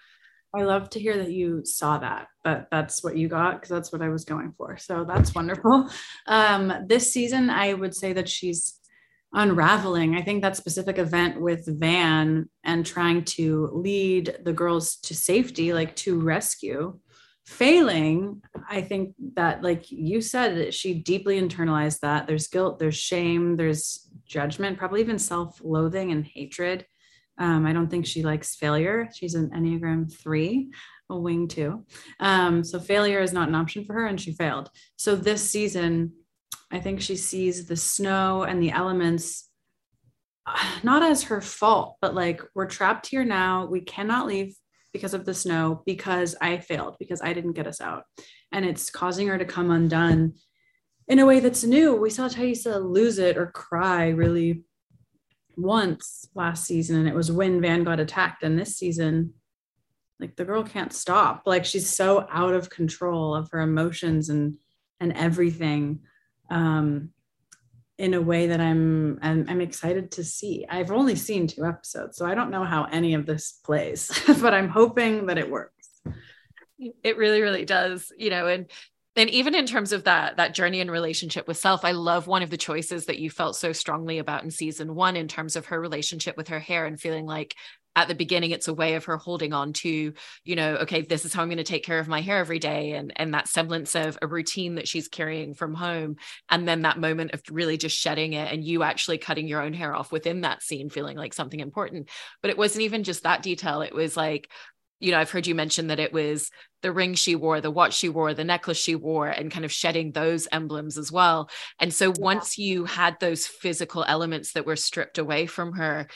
I 0.54 0.64
love 0.64 0.90
to 0.90 1.00
hear 1.00 1.16
that 1.18 1.32
you 1.32 1.64
saw 1.64 1.98
that, 2.00 2.28
but 2.44 2.68
that's 2.70 3.06
what 3.06 3.16
you 3.16 3.30
got 3.30 3.54
because 3.54 3.70
that's 3.70 3.94
what 3.94 4.02
I 4.02 4.10
was 4.10 4.26
going 4.26 4.52
for. 4.58 4.76
So 4.76 5.06
that's 5.06 5.34
wonderful. 5.34 5.90
Um, 6.28 6.74
this 6.88 7.14
season, 7.14 7.50
I 7.50 7.74
would 7.74 7.96
say 7.96 8.12
that 8.14 8.28
she's 8.28 8.81
unraveling. 9.34 10.16
I 10.16 10.22
think 10.22 10.42
that 10.42 10.58
specific 10.58 10.98
event 10.98 11.40
with 11.40 11.66
Van 11.80 12.50
and 12.64 12.86
trying 12.86 13.24
to 13.24 13.70
lead 13.74 14.38
the 14.44 14.54
girls 14.54 14.98
to 14.98 15.16
safety, 15.16 15.74
like 15.74 15.96
to 15.98 16.20
rescue, 16.20 17.00
failing. 17.46 18.42
I 18.70 18.82
think 18.82 19.16
that, 19.36 19.64
like 19.64 19.92
you 19.92 20.22
said, 20.22 20.74
she 20.74 20.94
deeply 20.96 21.40
internalized 21.40 22.00
that. 22.02 22.28
There's 22.28 22.48
guilt, 22.48 22.80
there's 22.80 22.98
shame, 22.98 23.56
there's 23.56 24.10
judgment, 24.26 24.78
probably 24.78 25.02
even 25.02 25.20
self 25.20 25.60
loathing 25.64 26.12
and 26.12 26.26
hatred. 26.26 26.86
Um, 27.38 27.66
I 27.66 27.74
don't 27.74 27.90
think 27.90 28.06
she 28.06 28.24
likes 28.24 28.56
failure. 28.56 29.10
She's 29.14 29.36
an 29.36 29.50
Enneagram 29.50 30.14
three, 30.14 30.72
a 31.10 31.18
wing 31.18 31.48
two. 31.48 31.86
Um, 32.20 32.64
so 32.64 32.80
failure 32.80 33.22
is 33.22 33.34
not 33.34 33.48
an 33.48 33.56
option 33.56 33.86
for 33.86 33.94
her, 33.94 34.06
and 34.06 34.20
she 34.20 34.34
failed. 34.34 34.70
So 34.98 35.16
this 35.16 35.50
season, 35.50 36.14
I 36.72 36.80
think 36.80 37.02
she 37.02 37.16
sees 37.16 37.66
the 37.66 37.76
snow 37.76 38.44
and 38.44 38.62
the 38.62 38.72
elements 38.72 39.50
not 40.84 41.04
as 41.04 41.24
her 41.24 41.42
fault, 41.42 41.98
but 42.02 42.16
like 42.16 42.42
we're 42.56 42.68
trapped 42.68 43.08
here 43.08 43.24
now. 43.24 43.66
We 43.66 43.82
cannot 43.82 44.28
leave 44.28 44.56
because 44.94 45.14
of 45.14 45.26
the 45.26 45.34
snow 45.34 45.84
because 45.86 46.36
I 46.42 46.58
failed, 46.58 46.98
because 47.00 47.22
I 47.22 47.34
didn't 47.34 47.54
get 47.54 47.68
us 47.68 47.82
out. 47.82 48.04
And 48.52 48.66
it's 48.66 48.90
causing 48.90 49.28
her 49.28 49.38
to 49.38 49.46
come 49.46 49.72
undone 49.72 50.34
in 51.08 51.20
a 51.20 51.26
way 51.26 51.40
that's 51.40 51.64
new. 51.64 51.96
We 51.96 52.10
saw 52.10 52.28
Taissa 52.28 52.84
lose 52.84 53.18
it 53.18 53.38
or 53.38 53.48
cry 53.48 54.10
really 54.10 54.64
once 55.58 56.26
last 56.36 56.66
season, 56.66 56.98
and 56.98 57.08
it 57.08 57.16
was 57.16 57.32
when 57.32 57.62
Van 57.62 57.84
got 57.84 58.00
attacked. 58.00 58.44
And 58.44 58.58
this 58.58 58.78
season, 58.78 59.34
like 60.20 60.36
the 60.36 60.46
girl 60.46 60.64
can't 60.64 60.94
stop. 60.94 61.44
Like 61.46 61.66
she's 61.66 61.90
so 61.90 62.28
out 62.30 62.54
of 62.54 62.70
control 62.70 63.36
of 63.36 63.50
her 63.52 63.60
emotions 63.60 64.30
and 64.30 64.58
and 65.00 65.14
everything 65.14 66.02
um, 66.52 67.10
in 67.98 68.14
a 68.14 68.22
way 68.22 68.48
that 68.48 68.62
I'm, 68.62 69.18
I'm, 69.22 69.46
I'm 69.48 69.62
excited 69.62 70.12
to 70.12 70.24
see. 70.24 70.66
I've 70.70 70.92
only 70.92 71.16
seen 71.16 71.48
two 71.48 71.66
episodes, 71.66 72.18
so 72.18 72.26
I 72.26 72.36
don't 72.36 72.52
know 72.52 72.64
how 72.64 72.84
any 72.86 73.16
of 73.16 73.26
this 73.26 73.60
plays, 73.64 74.12
but 74.42 74.54
I'm 74.54 74.70
hoping 74.70 75.28
that 75.28 75.38
it 75.38 75.50
works. 75.50 75.90
It 77.04 77.18
really, 77.18 77.42
really 77.42 77.66
does. 77.66 78.12
You 78.18 78.32
know, 78.32 78.48
and 78.48 78.66
and 79.16 79.30
even 79.30 79.56
in 79.56 79.66
terms 79.66 79.92
of 79.92 80.06
that 80.06 80.38
that 80.38 80.54
journey 80.54 80.80
and 80.80 80.90
relationship 80.90 81.48
with 81.48 81.58
self 81.58 81.84
i 81.84 81.92
love 81.92 82.28
one 82.28 82.44
of 82.44 82.50
the 82.50 82.58
choices 82.58 83.06
that 83.06 83.20
you 83.20 83.30
felt 83.30 83.56
so 83.56 83.74
strongly 83.74 84.20
about 84.20 84.44
in 84.44 84.52
season 84.52 84.96
one 84.96 85.16
in 85.16 85.28
terms 85.28 85.56
of 85.56 85.66
her 85.66 85.80
relationship 85.80 86.38
with 86.38 86.48
her 86.48 86.60
hair 86.60 86.86
and 86.86 87.00
feeling 87.00 87.26
like 87.26 87.56
at 87.96 88.08
the 88.08 88.16
beginning 88.16 88.52
it's 88.52 88.68
a 88.68 88.74
way 88.74 88.96
of 88.96 89.06
her 89.06 89.18
holding 89.18 89.54
on 89.54 89.74
to 89.74 90.14
you 90.44 90.56
know 90.56 90.76
okay 90.76 91.02
this 91.02 91.26
is 91.26 91.34
how 91.34 91.42
i'm 91.42 91.50
going 91.50 91.58
to 91.58 91.64
take 91.64 91.84
care 91.84 92.00
of 92.00 92.08
my 92.08 92.22
hair 92.22 92.38
every 92.38 92.60
day 92.60 92.92
and 92.92 93.12
and 93.16 93.34
that 93.34 93.48
semblance 93.48 93.96
of 93.96 94.18
a 94.22 94.28
routine 94.28 94.76
that 94.76 94.88
she's 94.88 95.08
carrying 95.08 95.54
from 95.54 95.74
home 95.74 96.16
and 96.50 96.68
then 96.68 96.84
that 96.84 97.00
moment 97.00 97.32
of 97.34 97.42
really 97.52 97.78
just 97.78 97.98
shedding 97.98 98.34
it 98.34 98.52
and 98.52 98.64
you 98.64 98.84
actually 98.84 99.18
cutting 99.18 99.48
your 99.48 99.62
own 99.62 99.74
hair 99.74 99.94
off 99.94 100.12
within 100.12 100.42
that 100.42 100.64
scene 100.64 100.90
feeling 100.90 101.18
like 101.18 101.34
something 101.34 101.60
important 101.60 102.10
but 102.42 102.50
it 102.50 102.58
wasn't 102.58 102.82
even 102.82 103.04
just 103.04 103.24
that 103.24 103.44
detail 103.44 103.82
it 103.82 103.94
was 103.94 104.16
like 104.16 104.50
you 105.00 105.12
know 105.12 105.20
i've 105.20 105.32
heard 105.32 105.48
you 105.48 105.56
mention 105.56 105.88
that 105.88 106.00
it 106.00 106.14
was 106.14 106.50
the 106.84 106.92
ring 106.92 107.14
she 107.14 107.36
wore 107.36 107.60
the 107.60 107.72
watch 107.72 107.94
she 107.94 108.10
wore 108.10 108.34
the 108.34 108.44
necklace 108.44 108.78
she 108.78 108.96
wore 108.96 109.28
and 109.28 109.52
kind 109.52 109.66
of 109.66 109.72
shedding 109.72 110.12
those 110.12 110.48
emblems 110.52 110.98
as 110.98 111.12
well 111.12 111.50
and 111.80 111.94
so 111.94 112.08
yeah. 112.08 112.14
once 112.20 112.58
you 112.58 112.86
had 112.86 113.20
those 113.20 113.46
physical 113.46 114.06
elements 114.08 114.54
that 114.54 114.66
were 114.66 114.76
stripped 114.76 115.18
away 115.18 115.46
from 115.46 115.74
her 115.74 116.08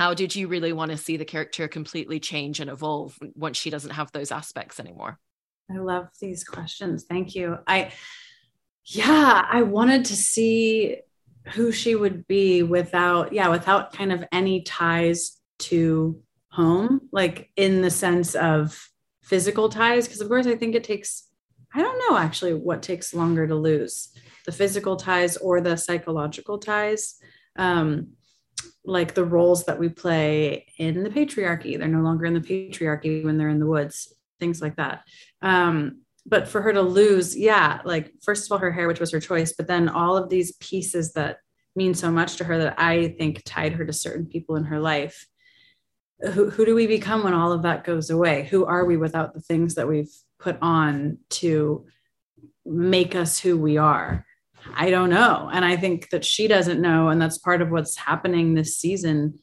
how 0.00 0.14
did 0.14 0.34
you 0.34 0.48
really 0.48 0.72
want 0.72 0.90
to 0.90 0.96
see 0.96 1.18
the 1.18 1.26
character 1.26 1.68
completely 1.68 2.18
change 2.18 2.58
and 2.58 2.70
evolve 2.70 3.18
once 3.34 3.58
she 3.58 3.68
doesn't 3.68 3.90
have 3.90 4.10
those 4.12 4.32
aspects 4.32 4.80
anymore? 4.80 5.18
I 5.70 5.76
love 5.76 6.08
these 6.20 6.42
questions 6.42 7.04
thank 7.04 7.34
you. 7.34 7.58
I 7.66 7.92
yeah 8.86 9.46
i 9.48 9.60
wanted 9.60 10.06
to 10.06 10.16
see 10.16 10.96
who 11.52 11.70
she 11.70 11.94
would 11.94 12.26
be 12.26 12.62
without 12.62 13.34
yeah 13.34 13.48
without 13.48 13.92
kind 13.92 14.10
of 14.10 14.24
any 14.32 14.62
ties 14.62 15.38
to 15.58 16.18
home 16.50 17.02
like 17.12 17.50
in 17.56 17.82
the 17.82 17.90
sense 17.90 18.34
of 18.34 18.88
physical 19.22 19.68
ties 19.68 20.06
because 20.06 20.22
of 20.22 20.28
course 20.28 20.46
i 20.46 20.56
think 20.56 20.74
it 20.74 20.82
takes 20.82 21.28
i 21.74 21.82
don't 21.82 22.02
know 22.08 22.16
actually 22.16 22.54
what 22.54 22.82
takes 22.82 23.12
longer 23.12 23.46
to 23.46 23.54
lose 23.54 24.08
the 24.46 24.52
physical 24.52 24.96
ties 24.96 25.36
or 25.36 25.60
the 25.60 25.76
psychological 25.76 26.58
ties. 26.58 27.16
Um, 27.56 28.14
like 28.84 29.14
the 29.14 29.24
roles 29.24 29.64
that 29.64 29.78
we 29.78 29.88
play 29.88 30.66
in 30.78 31.02
the 31.02 31.10
patriarchy. 31.10 31.78
They're 31.78 31.88
no 31.88 32.00
longer 32.00 32.24
in 32.24 32.34
the 32.34 32.40
patriarchy 32.40 33.24
when 33.24 33.36
they're 33.38 33.48
in 33.48 33.60
the 33.60 33.66
woods, 33.66 34.12
things 34.38 34.62
like 34.62 34.76
that. 34.76 35.04
Um, 35.42 36.02
but 36.26 36.48
for 36.48 36.62
her 36.62 36.72
to 36.72 36.82
lose, 36.82 37.36
yeah, 37.36 37.80
like 37.84 38.12
first 38.22 38.46
of 38.46 38.52
all, 38.52 38.58
her 38.58 38.72
hair, 38.72 38.88
which 38.88 39.00
was 39.00 39.12
her 39.12 39.20
choice, 39.20 39.52
but 39.52 39.66
then 39.66 39.88
all 39.88 40.16
of 40.16 40.28
these 40.28 40.52
pieces 40.52 41.12
that 41.14 41.38
mean 41.76 41.94
so 41.94 42.10
much 42.10 42.36
to 42.36 42.44
her 42.44 42.58
that 42.58 42.74
I 42.78 43.14
think 43.18 43.42
tied 43.44 43.72
her 43.74 43.84
to 43.84 43.92
certain 43.92 44.26
people 44.26 44.56
in 44.56 44.64
her 44.64 44.80
life. 44.80 45.26
Who, 46.20 46.50
who 46.50 46.66
do 46.66 46.74
we 46.74 46.86
become 46.86 47.24
when 47.24 47.32
all 47.32 47.52
of 47.52 47.62
that 47.62 47.84
goes 47.84 48.10
away? 48.10 48.46
Who 48.50 48.66
are 48.66 48.84
we 48.84 48.96
without 48.96 49.32
the 49.32 49.40
things 49.40 49.76
that 49.76 49.88
we've 49.88 50.12
put 50.38 50.58
on 50.60 51.18
to 51.30 51.86
make 52.66 53.14
us 53.14 53.38
who 53.38 53.56
we 53.56 53.78
are? 53.78 54.26
I 54.74 54.90
don't 54.90 55.10
know. 55.10 55.50
And 55.52 55.64
I 55.64 55.76
think 55.76 56.10
that 56.10 56.24
she 56.24 56.48
doesn't 56.48 56.80
know. 56.80 57.08
And 57.08 57.20
that's 57.20 57.38
part 57.38 57.62
of 57.62 57.70
what's 57.70 57.96
happening 57.96 58.54
this 58.54 58.76
season. 58.76 59.38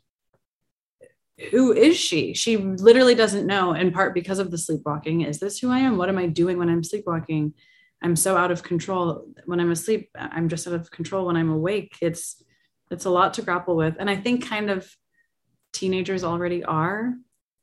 Who 1.52 1.72
is 1.72 1.98
she? 1.98 2.34
She 2.34 2.58
literally 2.58 3.16
doesn't 3.16 3.46
know, 3.46 3.74
in 3.74 3.92
part 3.92 4.14
because 4.14 4.40
of 4.40 4.50
the 4.50 4.58
sleepwalking. 4.58 5.22
Is 5.22 5.40
this 5.40 5.60
who 5.60 5.72
I 5.72 5.80
am? 5.80 5.98
What 5.98 6.10
am 6.10 6.18
I 6.18 6.28
doing 6.28 6.58
when 6.58 6.70
I'm 6.70 6.84
sleepwalking? 6.84 7.54
I'm 8.02 8.16
so 8.16 8.38
out 8.38 8.52
of 8.52 8.64
control 8.64 9.28
when 9.46 9.60
I'm 9.60 9.72
asleep. 9.72 10.10
I'm 10.18 10.50
just 10.50 10.68
out 10.68 10.74
of 10.74 10.92
control 10.92 11.28
when 11.28 11.36
I'm 11.36 11.52
awake. 11.52 11.96
It's 12.02 12.42
it's 12.90 13.06
a 13.06 13.10
lot 13.10 13.34
to 13.36 13.42
grapple 13.42 13.76
with. 13.76 13.96
And 14.00 14.10
I 14.10 14.16
think 14.16 14.48
kind 14.48 14.70
of 14.70 14.90
teenagers 15.74 16.24
already 16.24 16.64
are 16.64 17.14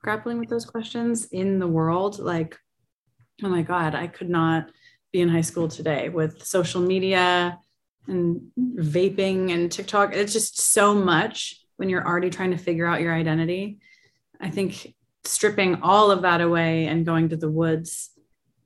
grappling 0.02 0.38
with 0.38 0.50
those 0.50 0.66
questions 0.66 1.26
in 1.26 1.58
the 1.58 1.66
world. 1.66 2.18
Like, 2.18 2.58
oh 3.42 3.48
my 3.48 3.62
God, 3.62 3.94
I 3.94 4.06
could 4.06 4.28
not 4.28 4.70
be 5.14 5.20
in 5.20 5.28
high 5.28 5.40
school 5.40 5.68
today 5.68 6.08
with 6.08 6.44
social 6.44 6.82
media 6.82 7.56
and 8.08 8.42
vaping 8.58 9.52
and 9.54 9.70
TikTok. 9.70 10.12
It's 10.12 10.32
just 10.32 10.60
so 10.60 10.92
much 10.92 11.60
when 11.76 11.88
you're 11.88 12.04
already 12.04 12.30
trying 12.30 12.50
to 12.50 12.56
figure 12.56 12.84
out 12.84 13.00
your 13.00 13.14
identity. 13.14 13.78
I 14.40 14.50
think 14.50 14.92
stripping 15.22 15.76
all 15.82 16.10
of 16.10 16.22
that 16.22 16.40
away 16.40 16.86
and 16.86 17.06
going 17.06 17.28
to 17.28 17.36
the 17.36 17.50
woods 17.50 18.10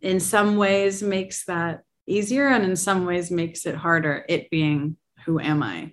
in 0.01 0.21
some 0.21 0.57
ways 0.57 1.03
makes 1.03 1.45
that 1.45 1.83
easier 2.07 2.49
and 2.49 2.65
in 2.65 2.77
some 2.77 3.05
ways 3.05 3.31
makes 3.31 3.67
it 3.67 3.75
harder 3.75 4.25
it 4.29 4.49
being 4.49 4.97
who 5.27 5.39
am 5.39 5.63
i 5.63 5.93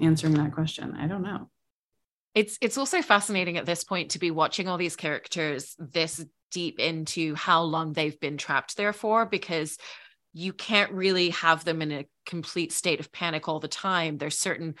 answering 0.00 0.34
that 0.34 0.52
question 0.52 0.96
i 0.98 1.06
don't 1.06 1.22
know 1.22 1.48
it's 2.34 2.58
it's 2.60 2.76
also 2.76 3.00
fascinating 3.00 3.56
at 3.56 3.64
this 3.64 3.84
point 3.84 4.10
to 4.10 4.18
be 4.18 4.30
watching 4.30 4.68
all 4.68 4.76
these 4.76 4.96
characters 4.96 5.76
this 5.78 6.24
deep 6.52 6.78
into 6.78 7.34
how 7.34 7.62
long 7.62 7.92
they've 7.92 8.18
been 8.20 8.38
trapped 8.38 8.76
there 8.76 8.92
for 8.92 9.26
because 9.26 9.76
you 10.32 10.52
can't 10.52 10.92
really 10.92 11.30
have 11.30 11.64
them 11.64 11.82
in 11.82 11.92
a 11.92 12.06
complete 12.24 12.72
state 12.72 13.00
of 13.00 13.12
panic 13.12 13.48
all 13.48 13.60
the 13.60 13.68
time. 13.68 14.18
There's 14.18 14.38
certain 14.38 14.74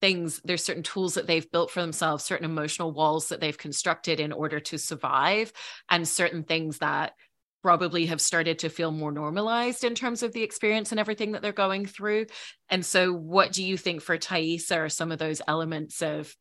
things 0.00 0.40
there's 0.44 0.64
certain 0.64 0.82
tools 0.82 1.14
that 1.14 1.26
they've 1.26 1.50
built 1.50 1.70
for 1.70 1.80
themselves 1.80 2.22
certain 2.22 2.44
emotional 2.44 2.92
walls 2.92 3.28
that 3.28 3.40
they've 3.40 3.56
constructed 3.56 4.20
in 4.20 4.30
order 4.30 4.60
to 4.60 4.76
survive 4.76 5.50
and 5.88 6.06
certain 6.06 6.42
things 6.42 6.78
that 6.78 7.14
probably 7.62 8.06
have 8.06 8.20
started 8.20 8.60
to 8.60 8.68
feel 8.68 8.92
more 8.92 9.10
normalized 9.10 9.82
in 9.82 9.94
terms 9.94 10.22
of 10.22 10.32
the 10.32 10.42
experience 10.42 10.92
and 10.92 11.00
everything 11.00 11.32
that 11.32 11.42
they're 11.42 11.50
going 11.50 11.84
through. 11.84 12.26
And 12.68 12.86
so 12.86 13.12
what 13.12 13.52
do 13.52 13.64
you 13.64 13.76
think 13.76 14.02
for 14.02 14.16
Taissa 14.16 14.76
are 14.76 14.88
some 14.88 15.10
of 15.10 15.18
those 15.18 15.42
elements 15.48 16.00
of 16.02 16.32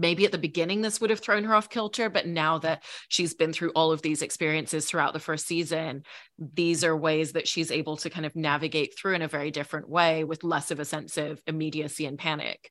maybe 0.00 0.24
at 0.24 0.32
the 0.32 0.38
beginning 0.38 0.80
this 0.80 1.00
would 1.00 1.10
have 1.10 1.20
thrown 1.20 1.44
her 1.44 1.54
off 1.54 1.68
kilter 1.68 2.08
but 2.08 2.26
now 2.26 2.58
that 2.58 2.82
she's 3.08 3.34
been 3.34 3.52
through 3.52 3.70
all 3.70 3.92
of 3.92 4.02
these 4.02 4.22
experiences 4.22 4.86
throughout 4.86 5.12
the 5.12 5.20
first 5.20 5.46
season 5.46 6.02
these 6.38 6.84
are 6.84 6.96
ways 6.96 7.32
that 7.32 7.48
she's 7.48 7.70
able 7.70 7.96
to 7.96 8.10
kind 8.10 8.26
of 8.26 8.36
navigate 8.36 8.96
through 8.98 9.14
in 9.14 9.22
a 9.22 9.28
very 9.28 9.50
different 9.50 9.88
way 9.88 10.24
with 10.24 10.44
less 10.44 10.70
of 10.70 10.80
a 10.80 10.84
sense 10.84 11.16
of 11.16 11.40
immediacy 11.46 12.06
and 12.06 12.18
panic. 12.18 12.70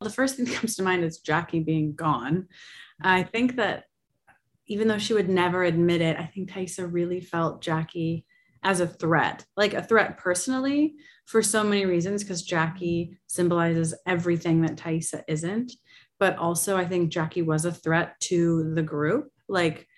The 0.00 0.10
first 0.10 0.36
thing 0.36 0.46
that 0.46 0.54
comes 0.54 0.74
to 0.76 0.82
mind 0.82 1.04
is 1.04 1.18
jackie 1.18 1.60
being 1.60 1.94
gone. 1.94 2.48
I 3.00 3.22
think 3.22 3.56
that 3.56 3.84
even 4.66 4.88
though 4.88 4.98
she 4.98 5.14
would 5.14 5.28
never 5.28 5.64
admit 5.64 6.00
it 6.00 6.16
i 6.18 6.24
think 6.24 6.50
taissa 6.50 6.90
really 6.90 7.20
felt 7.20 7.62
jackie 7.62 8.24
as 8.62 8.80
a 8.80 8.86
threat 8.86 9.44
like 9.56 9.74
a 9.74 9.82
threat 9.82 10.18
personally 10.18 10.94
for 11.26 11.42
so 11.42 11.64
many 11.64 11.84
reasons 11.84 12.22
because 12.22 12.42
jackie 12.42 13.16
symbolizes 13.26 13.94
everything 14.06 14.62
that 14.62 14.76
taissa 14.76 15.22
isn't 15.28 15.72
but 16.22 16.38
also 16.38 16.76
I 16.76 16.84
think 16.84 17.10
Jackie 17.10 17.42
was 17.42 17.64
a 17.64 17.72
threat 17.72 18.14
to 18.30 18.74
the 18.74 18.82
group. 18.82 19.32
Like 19.48 19.88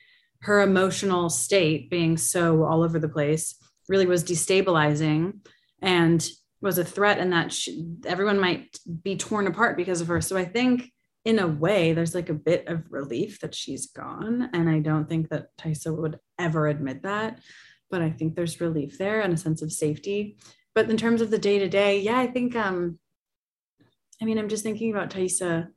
her 0.41 0.63
emotional 0.63 1.29
state 1.29 1.91
being 1.91 2.17
so 2.17 2.65
all 2.65 2.83
over 2.83 2.99
the 2.99 3.11
place 3.11 3.57
really 3.91 4.07
was 4.07 4.25
destabilizing 4.25 5.41
and 5.83 6.27
was 6.63 6.79
a 6.79 6.85
threat 6.85 7.19
and 7.19 7.35
that 7.35 7.53
she, 7.53 7.85
everyone 8.07 8.41
might 8.41 8.79
be 9.03 9.19
torn 9.19 9.47
apart 9.47 9.77
because 9.77 10.01
of 10.01 10.09
her. 10.09 10.23
So 10.23 10.35
I 10.35 10.47
think 10.47 10.91
in 11.27 11.41
a 11.41 11.47
way 11.47 11.93
there's 11.93 12.15
like 12.15 12.31
a 12.31 12.41
bit 12.49 12.69
of 12.69 12.91
relief 12.91 13.41
that 13.41 13.55
she's 13.55 13.89
gone 13.89 14.49
and 14.55 14.71
I 14.71 14.79
don't 14.79 15.07
think 15.07 15.29
that 15.29 15.55
Taissa 15.59 15.95
would 15.95 16.19
ever 16.39 16.69
admit 16.69 17.03
that, 17.03 17.41
but 17.91 18.01
I 18.01 18.09
think 18.09 18.35
there's 18.35 18.63
relief 18.63 18.97
there 18.97 19.21
and 19.21 19.35
a 19.35 19.37
sense 19.37 19.61
of 19.61 19.71
safety. 19.71 20.39
But 20.75 20.89
in 20.89 20.97
terms 20.97 21.21
of 21.21 21.31
the 21.31 21.37
day 21.37 21.59
to 21.59 21.69
day, 21.69 22.01
yeah, 22.01 22.19
I 22.19 22.29
think 22.29 22.57
um 22.57 22.99
I 24.23 24.25
mean 24.25 24.39
I'm 24.39 24.49
just 24.49 24.63
thinking 24.63 24.91
about 24.91 25.11
Taissa 25.11 25.69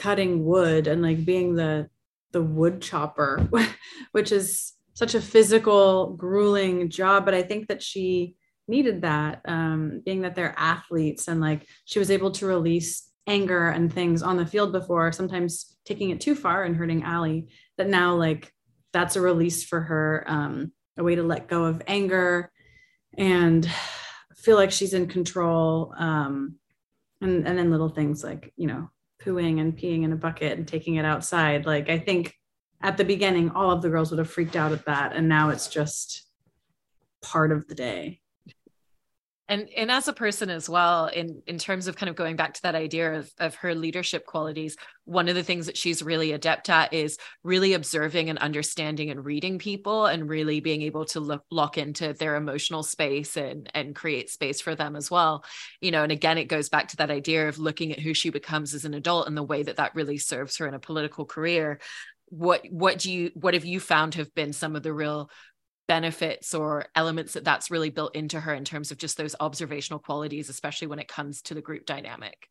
cutting 0.00 0.46
wood 0.46 0.86
and 0.86 1.02
like 1.02 1.26
being 1.26 1.54
the 1.54 1.86
the 2.32 2.40
wood 2.42 2.80
chopper 2.80 3.46
which 4.12 4.32
is 4.32 4.72
such 4.94 5.14
a 5.14 5.20
physical 5.20 6.14
grueling 6.14 6.88
job 6.88 7.26
but 7.26 7.34
i 7.34 7.42
think 7.42 7.68
that 7.68 7.82
she 7.82 8.34
needed 8.66 9.02
that 9.02 9.42
um, 9.46 10.00
being 10.06 10.22
that 10.22 10.34
they're 10.34 10.54
athletes 10.56 11.28
and 11.28 11.38
like 11.38 11.66
she 11.84 11.98
was 11.98 12.10
able 12.10 12.30
to 12.30 12.46
release 12.46 13.10
anger 13.26 13.68
and 13.68 13.92
things 13.92 14.22
on 14.22 14.38
the 14.38 14.46
field 14.46 14.72
before 14.72 15.12
sometimes 15.12 15.76
taking 15.84 16.08
it 16.08 16.20
too 16.20 16.34
far 16.34 16.64
and 16.64 16.76
hurting 16.76 17.04
ali 17.04 17.48
that 17.76 17.88
now 17.88 18.14
like 18.14 18.54
that's 18.94 19.16
a 19.16 19.20
release 19.20 19.64
for 19.64 19.82
her 19.82 20.24
um, 20.26 20.72
a 20.96 21.02
way 21.02 21.14
to 21.14 21.22
let 21.22 21.46
go 21.46 21.64
of 21.64 21.82
anger 21.86 22.50
and 23.18 23.70
feel 24.34 24.56
like 24.56 24.70
she's 24.70 24.94
in 24.94 25.06
control 25.06 25.92
um, 25.98 26.54
and 27.20 27.46
and 27.46 27.58
then 27.58 27.70
little 27.70 27.90
things 27.90 28.24
like 28.24 28.50
you 28.56 28.66
know 28.66 28.88
pooing 29.24 29.60
and 29.60 29.76
peeing 29.76 30.04
in 30.04 30.12
a 30.12 30.16
bucket 30.16 30.58
and 30.58 30.66
taking 30.66 30.96
it 30.96 31.04
outside. 31.04 31.66
Like 31.66 31.88
I 31.88 31.98
think 31.98 32.34
at 32.82 32.96
the 32.96 33.04
beginning, 33.04 33.50
all 33.50 33.70
of 33.70 33.82
the 33.82 33.90
girls 33.90 34.10
would 34.10 34.18
have 34.18 34.30
freaked 34.30 34.56
out 34.56 34.72
at 34.72 34.86
that. 34.86 35.14
And 35.14 35.28
now 35.28 35.50
it's 35.50 35.68
just 35.68 36.26
part 37.22 37.52
of 37.52 37.68
the 37.68 37.74
day 37.74 38.20
and 39.50 39.68
and 39.76 39.90
as 39.90 40.08
a 40.08 40.12
person 40.12 40.48
as 40.48 40.70
well 40.70 41.06
in 41.06 41.42
in 41.46 41.58
terms 41.58 41.88
of 41.88 41.96
kind 41.96 42.08
of 42.08 42.16
going 42.16 42.36
back 42.36 42.54
to 42.54 42.62
that 42.62 42.74
idea 42.74 43.14
of, 43.14 43.30
of 43.38 43.54
her 43.56 43.74
leadership 43.74 44.24
qualities 44.24 44.76
one 45.04 45.28
of 45.28 45.34
the 45.34 45.42
things 45.42 45.66
that 45.66 45.76
she's 45.76 46.04
really 46.04 46.30
adept 46.30 46.70
at 46.70 46.94
is 46.94 47.18
really 47.42 47.72
observing 47.74 48.30
and 48.30 48.38
understanding 48.38 49.10
and 49.10 49.24
reading 49.24 49.58
people 49.58 50.06
and 50.06 50.28
really 50.28 50.60
being 50.60 50.82
able 50.82 51.04
to 51.04 51.18
look, 51.18 51.42
lock 51.50 51.76
into 51.76 52.12
their 52.12 52.36
emotional 52.36 52.84
space 52.84 53.36
and 53.36 53.68
and 53.74 53.96
create 53.96 54.30
space 54.30 54.60
for 54.60 54.76
them 54.76 54.94
as 54.94 55.10
well. 55.10 55.44
You 55.80 55.90
know 55.90 56.04
and 56.04 56.12
again 56.12 56.38
it 56.38 56.44
goes 56.44 56.68
back 56.68 56.88
to 56.88 56.96
that 56.98 57.10
idea 57.10 57.48
of 57.48 57.58
looking 57.58 57.92
at 57.92 57.98
who 57.98 58.14
she 58.14 58.30
becomes 58.30 58.72
as 58.72 58.84
an 58.84 58.94
adult 58.94 59.26
and 59.26 59.36
the 59.36 59.42
way 59.42 59.64
that 59.64 59.76
that 59.76 59.96
really 59.96 60.18
serves 60.18 60.56
her 60.58 60.68
in 60.68 60.74
a 60.74 60.78
political 60.78 61.24
career. 61.24 61.80
What 62.26 62.64
what 62.70 62.98
do 63.00 63.12
you 63.12 63.32
what 63.34 63.54
have 63.54 63.64
you 63.64 63.80
found 63.80 64.14
have 64.14 64.32
been 64.32 64.52
some 64.52 64.76
of 64.76 64.84
the 64.84 64.92
real 64.92 65.28
benefits 65.90 66.54
or 66.54 66.86
elements 66.94 67.32
that 67.32 67.42
that's 67.42 67.68
really 67.68 67.90
built 67.90 68.14
into 68.14 68.38
her 68.38 68.54
in 68.54 68.64
terms 68.64 68.92
of 68.92 68.96
just 68.96 69.16
those 69.16 69.34
observational 69.40 69.98
qualities 69.98 70.48
especially 70.48 70.86
when 70.86 71.00
it 71.00 71.08
comes 71.08 71.42
to 71.42 71.52
the 71.52 71.60
group 71.60 71.84
dynamic. 71.84 72.46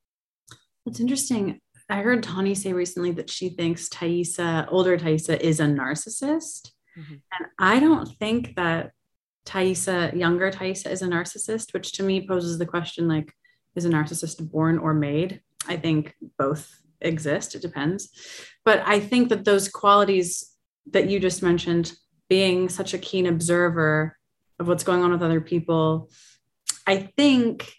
It's 0.85 0.99
interesting. 0.99 1.61
I 1.89 2.01
heard 2.01 2.21
tawny 2.21 2.53
say 2.53 2.73
recently 2.73 3.11
that 3.13 3.29
she 3.29 3.47
thinks 3.47 3.87
taissa 3.87 4.67
older 4.69 4.97
taissa 4.97 5.39
is 5.39 5.61
a 5.61 5.63
narcissist. 5.63 6.71
Mm-hmm. 6.97 7.13
and 7.13 7.47
i 7.59 7.79
don't 7.79 8.09
think 8.17 8.55
that 8.55 8.91
taissa 9.45 10.13
younger 10.13 10.51
taissa 10.51 10.91
is 10.91 11.01
a 11.01 11.07
narcissist 11.07 11.71
which 11.73 11.93
to 11.93 12.03
me 12.03 12.27
poses 12.27 12.57
the 12.57 12.65
question 12.65 13.07
like 13.07 13.31
is 13.75 13.85
a 13.85 13.89
narcissist 13.89 14.51
born 14.51 14.79
or 14.79 14.93
made? 14.93 15.41
I 15.65 15.77
think 15.77 16.15
both 16.37 16.81
exist. 16.99 17.55
It 17.55 17.61
depends. 17.61 18.09
But 18.65 18.83
i 18.85 18.99
think 18.99 19.29
that 19.29 19.45
those 19.45 19.69
qualities 19.69 20.29
that 20.91 21.09
you 21.09 21.21
just 21.21 21.41
mentioned 21.41 21.93
being 22.29 22.69
such 22.69 22.93
a 22.93 22.97
keen 22.97 23.25
observer 23.25 24.17
of 24.59 24.67
what's 24.67 24.83
going 24.83 25.01
on 25.03 25.11
with 25.11 25.23
other 25.23 25.41
people, 25.41 26.09
I 26.87 27.11
think 27.17 27.73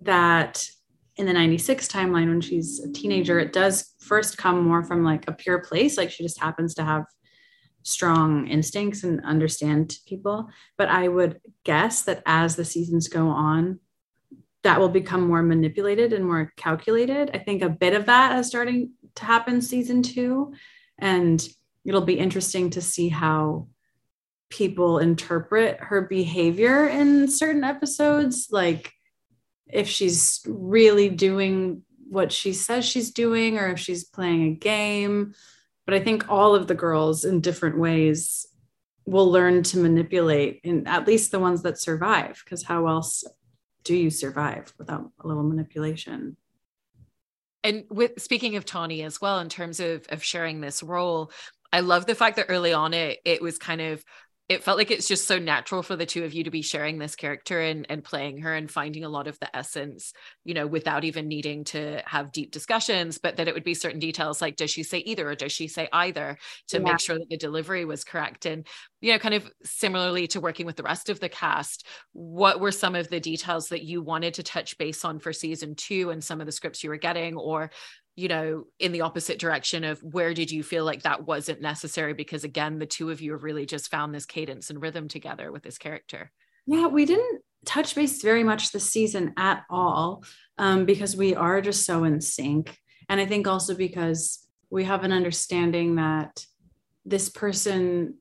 that 0.00 0.66
in 1.16 1.26
the 1.26 1.32
96 1.32 1.88
timeline, 1.88 2.28
when 2.28 2.40
she's 2.40 2.80
a 2.80 2.92
teenager, 2.92 3.38
it 3.38 3.52
does 3.52 3.94
first 3.98 4.38
come 4.38 4.62
more 4.62 4.82
from 4.82 5.04
like 5.04 5.28
a 5.28 5.32
pure 5.32 5.60
place. 5.60 5.96
Like 5.96 6.10
she 6.10 6.22
just 6.22 6.40
happens 6.40 6.74
to 6.74 6.84
have 6.84 7.04
strong 7.82 8.46
instincts 8.48 9.04
and 9.04 9.24
understand 9.24 9.96
people. 10.06 10.48
But 10.78 10.88
I 10.88 11.08
would 11.08 11.40
guess 11.64 12.02
that 12.02 12.22
as 12.26 12.56
the 12.56 12.64
seasons 12.64 13.08
go 13.08 13.28
on, 13.28 13.80
that 14.62 14.78
will 14.78 14.88
become 14.88 15.26
more 15.26 15.42
manipulated 15.42 16.12
and 16.12 16.24
more 16.24 16.52
calculated. 16.56 17.30
I 17.34 17.38
think 17.38 17.62
a 17.62 17.68
bit 17.68 17.94
of 17.94 18.06
that 18.06 18.38
is 18.38 18.46
starting 18.46 18.92
to 19.16 19.24
happen 19.24 19.60
season 19.60 20.02
two. 20.02 20.54
And 20.98 21.46
it'll 21.84 22.00
be 22.00 22.18
interesting 22.18 22.70
to 22.70 22.80
see 22.80 23.08
how 23.08 23.68
people 24.50 24.98
interpret 24.98 25.80
her 25.80 26.02
behavior 26.02 26.86
in 26.86 27.28
certain 27.28 27.64
episodes. 27.64 28.48
Like 28.50 28.92
if 29.66 29.88
she's 29.88 30.40
really 30.46 31.08
doing 31.08 31.82
what 32.08 32.30
she 32.30 32.52
says 32.52 32.84
she's 32.84 33.10
doing 33.10 33.58
or 33.58 33.68
if 33.68 33.78
she's 33.78 34.04
playing 34.04 34.44
a 34.44 34.54
game. 34.54 35.34
But 35.86 35.94
i 35.94 36.00
think 36.00 36.28
all 36.28 36.54
of 36.54 36.68
the 36.68 36.74
girls 36.74 37.24
in 37.24 37.40
different 37.40 37.78
ways 37.78 38.46
will 39.04 39.30
learn 39.30 39.62
to 39.64 39.78
manipulate 39.78 40.60
and 40.64 40.86
at 40.86 41.08
least 41.08 41.32
the 41.32 41.40
ones 41.40 41.62
that 41.62 41.80
survive 41.80 42.40
because 42.44 42.62
how 42.62 42.86
else 42.86 43.24
do 43.84 43.96
you 43.96 44.10
survive 44.10 44.72
without 44.78 45.10
a 45.20 45.26
little 45.26 45.42
manipulation? 45.42 46.36
And 47.64 47.84
with 47.90 48.20
speaking 48.20 48.56
of 48.56 48.64
Tawny 48.64 49.02
as 49.02 49.20
well, 49.20 49.38
in 49.38 49.48
terms 49.48 49.80
of 49.80 50.06
of 50.08 50.22
sharing 50.22 50.60
this 50.60 50.82
role, 50.82 51.30
I 51.72 51.80
love 51.80 52.06
the 52.06 52.14
fact 52.14 52.36
that 52.36 52.46
early 52.48 52.72
on 52.72 52.94
it 52.94 53.18
it 53.24 53.40
was 53.42 53.58
kind 53.58 53.80
of 53.80 54.04
it 54.48 54.64
felt 54.64 54.76
like 54.76 54.90
it's 54.90 55.08
just 55.08 55.26
so 55.26 55.38
natural 55.38 55.82
for 55.82 55.96
the 55.96 56.04
two 56.04 56.24
of 56.24 56.34
you 56.34 56.44
to 56.44 56.50
be 56.50 56.62
sharing 56.62 56.98
this 56.98 57.14
character 57.14 57.60
and, 57.60 57.86
and 57.88 58.04
playing 58.04 58.38
her 58.38 58.52
and 58.54 58.70
finding 58.70 59.04
a 59.04 59.08
lot 59.08 59.26
of 59.26 59.38
the 59.38 59.56
essence, 59.56 60.12
you 60.44 60.52
know, 60.52 60.66
without 60.66 61.04
even 61.04 61.28
needing 61.28 61.64
to 61.64 62.02
have 62.04 62.32
deep 62.32 62.50
discussions, 62.50 63.18
but 63.18 63.36
that 63.36 63.48
it 63.48 63.54
would 63.54 63.64
be 63.64 63.72
certain 63.72 64.00
details 64.00 64.42
like, 64.42 64.56
does 64.56 64.70
she 64.70 64.82
say 64.82 64.98
either 64.98 65.30
or 65.30 65.34
does 65.34 65.52
she 65.52 65.68
say 65.68 65.88
either 65.92 66.36
to 66.68 66.76
yeah. 66.78 66.82
make 66.82 67.00
sure 67.00 67.18
that 67.18 67.28
the 67.30 67.36
delivery 67.38 67.84
was 67.84 68.04
correct? 68.04 68.44
And, 68.44 68.66
you 69.00 69.12
know, 69.12 69.18
kind 69.18 69.34
of 69.34 69.50
similarly 69.62 70.26
to 70.28 70.40
working 70.40 70.66
with 70.66 70.76
the 70.76 70.82
rest 70.82 71.08
of 71.08 71.20
the 71.20 71.30
cast, 71.30 71.86
what 72.12 72.60
were 72.60 72.72
some 72.72 72.94
of 72.94 73.08
the 73.08 73.20
details 73.20 73.68
that 73.68 73.84
you 73.84 74.02
wanted 74.02 74.34
to 74.34 74.42
touch 74.42 74.76
base 74.76 75.04
on 75.04 75.18
for 75.18 75.32
season 75.32 75.76
two 75.76 76.10
and 76.10 76.22
some 76.22 76.40
of 76.40 76.46
the 76.46 76.52
scripts 76.52 76.84
you 76.84 76.90
were 76.90 76.98
getting, 76.98 77.36
or 77.36 77.70
you 78.14 78.28
know, 78.28 78.64
in 78.78 78.92
the 78.92 79.00
opposite 79.00 79.38
direction 79.38 79.84
of 79.84 80.02
where 80.02 80.34
did 80.34 80.50
you 80.50 80.62
feel 80.62 80.84
like 80.84 81.02
that 81.02 81.26
wasn't 81.26 81.62
necessary? 81.62 82.12
Because 82.12 82.44
again, 82.44 82.78
the 82.78 82.86
two 82.86 83.10
of 83.10 83.20
you 83.20 83.32
have 83.32 83.42
really 83.42 83.64
just 83.64 83.90
found 83.90 84.14
this 84.14 84.26
cadence 84.26 84.68
and 84.68 84.82
rhythm 84.82 85.08
together 85.08 85.50
with 85.50 85.62
this 85.62 85.78
character. 85.78 86.30
Yeah, 86.66 86.86
we 86.88 87.06
didn't 87.06 87.42
touch 87.64 87.94
base 87.94 88.22
very 88.22 88.44
much 88.44 88.72
this 88.72 88.90
season 88.90 89.32
at 89.36 89.62
all 89.70 90.24
um, 90.58 90.84
because 90.84 91.16
we 91.16 91.34
are 91.34 91.60
just 91.60 91.86
so 91.86 92.04
in 92.04 92.20
sync. 92.20 92.76
And 93.08 93.20
I 93.20 93.26
think 93.26 93.46
also 93.46 93.74
because 93.74 94.46
we 94.70 94.84
have 94.84 95.04
an 95.04 95.12
understanding 95.12 95.96
that 95.96 96.44
this 97.04 97.28
person 97.28 98.16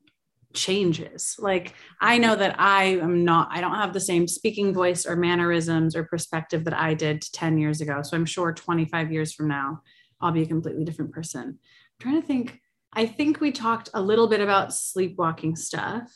changes. 0.53 1.35
Like 1.39 1.73
I 1.99 2.17
know 2.17 2.35
that 2.35 2.55
I 2.59 2.97
am 2.97 3.23
not, 3.23 3.49
I 3.51 3.61
don't 3.61 3.75
have 3.75 3.93
the 3.93 3.99
same 3.99 4.27
speaking 4.27 4.73
voice 4.73 5.05
or 5.05 5.15
mannerisms 5.15 5.95
or 5.95 6.03
perspective 6.03 6.63
that 6.65 6.73
I 6.73 6.93
did 6.93 7.21
10 7.21 7.57
years 7.57 7.81
ago. 7.81 8.01
So 8.01 8.15
I'm 8.15 8.25
sure 8.25 8.51
25 8.53 9.11
years 9.11 9.33
from 9.33 9.47
now, 9.47 9.81
I'll 10.19 10.31
be 10.31 10.43
a 10.43 10.47
completely 10.47 10.83
different 10.83 11.11
person. 11.11 11.41
I'm 11.41 11.57
trying 11.99 12.21
to 12.21 12.27
think. 12.27 12.59
I 12.93 13.05
think 13.05 13.39
we 13.39 13.51
talked 13.51 13.89
a 13.93 14.01
little 14.01 14.27
bit 14.27 14.41
about 14.41 14.73
sleepwalking 14.73 15.55
stuff. 15.55 16.13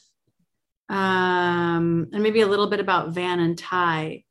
Um, 0.90 2.10
and 2.14 2.22
maybe 2.22 2.42
a 2.42 2.48
little 2.48 2.68
bit 2.68 2.80
about 2.80 3.14
Van 3.14 3.40
and 3.40 3.58
Tai, 3.58 4.24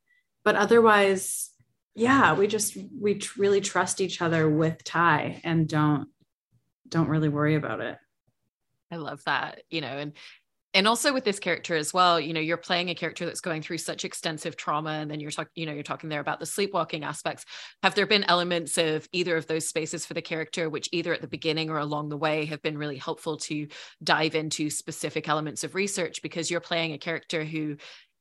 But 0.44 0.54
otherwise, 0.54 1.50
yeah, 1.94 2.34
we 2.34 2.46
just 2.46 2.76
we 3.00 3.20
really 3.36 3.60
trust 3.60 4.00
each 4.00 4.20
other 4.20 4.48
with 4.48 4.84
Tai 4.84 5.40
and 5.42 5.68
don't 5.68 6.08
don't 6.88 7.08
really 7.08 7.28
worry 7.28 7.54
about 7.54 7.80
it. 7.80 7.96
I 8.94 8.96
love 8.96 9.24
that, 9.24 9.62
you 9.70 9.80
know, 9.80 9.88
and 9.88 10.12
and 10.72 10.88
also 10.88 11.12
with 11.12 11.22
this 11.24 11.38
character 11.38 11.76
as 11.76 11.94
well 11.94 12.18
you 12.18 12.32
know 12.32 12.40
you're 12.40 12.56
playing 12.56 12.90
a 12.90 12.94
character 12.94 13.24
that's 13.24 13.40
going 13.40 13.62
through 13.62 13.78
such 13.78 14.04
extensive 14.04 14.56
trauma 14.56 14.90
and 14.90 15.08
then 15.08 15.20
you're 15.20 15.30
talking 15.30 15.52
you 15.54 15.66
know 15.66 15.72
you're 15.72 15.84
talking 15.84 16.10
there 16.10 16.20
about 16.20 16.40
the 16.40 16.46
sleepwalking 16.46 17.04
aspects. 17.04 17.44
Have 17.82 17.94
there 17.94 18.06
been 18.06 18.24
elements 18.24 18.76
of 18.76 19.08
either 19.12 19.36
of 19.36 19.46
those 19.46 19.68
spaces 19.68 20.04
for 20.04 20.14
the 20.14 20.22
character 20.22 20.68
which 20.68 20.88
either 20.92 21.14
at 21.14 21.20
the 21.20 21.28
beginning 21.28 21.70
or 21.70 21.78
along 21.78 22.08
the 22.08 22.16
way 22.16 22.44
have 22.46 22.62
been 22.62 22.78
really 22.78 22.98
helpful 22.98 23.36
to 23.38 23.68
dive 24.02 24.34
into 24.34 24.68
specific 24.70 25.28
elements 25.28 25.64
of 25.64 25.74
research? 25.74 26.22
Because 26.22 26.50
you're 26.50 26.60
playing 26.60 26.92
a 26.92 26.98
character 26.98 27.44
who 27.44 27.76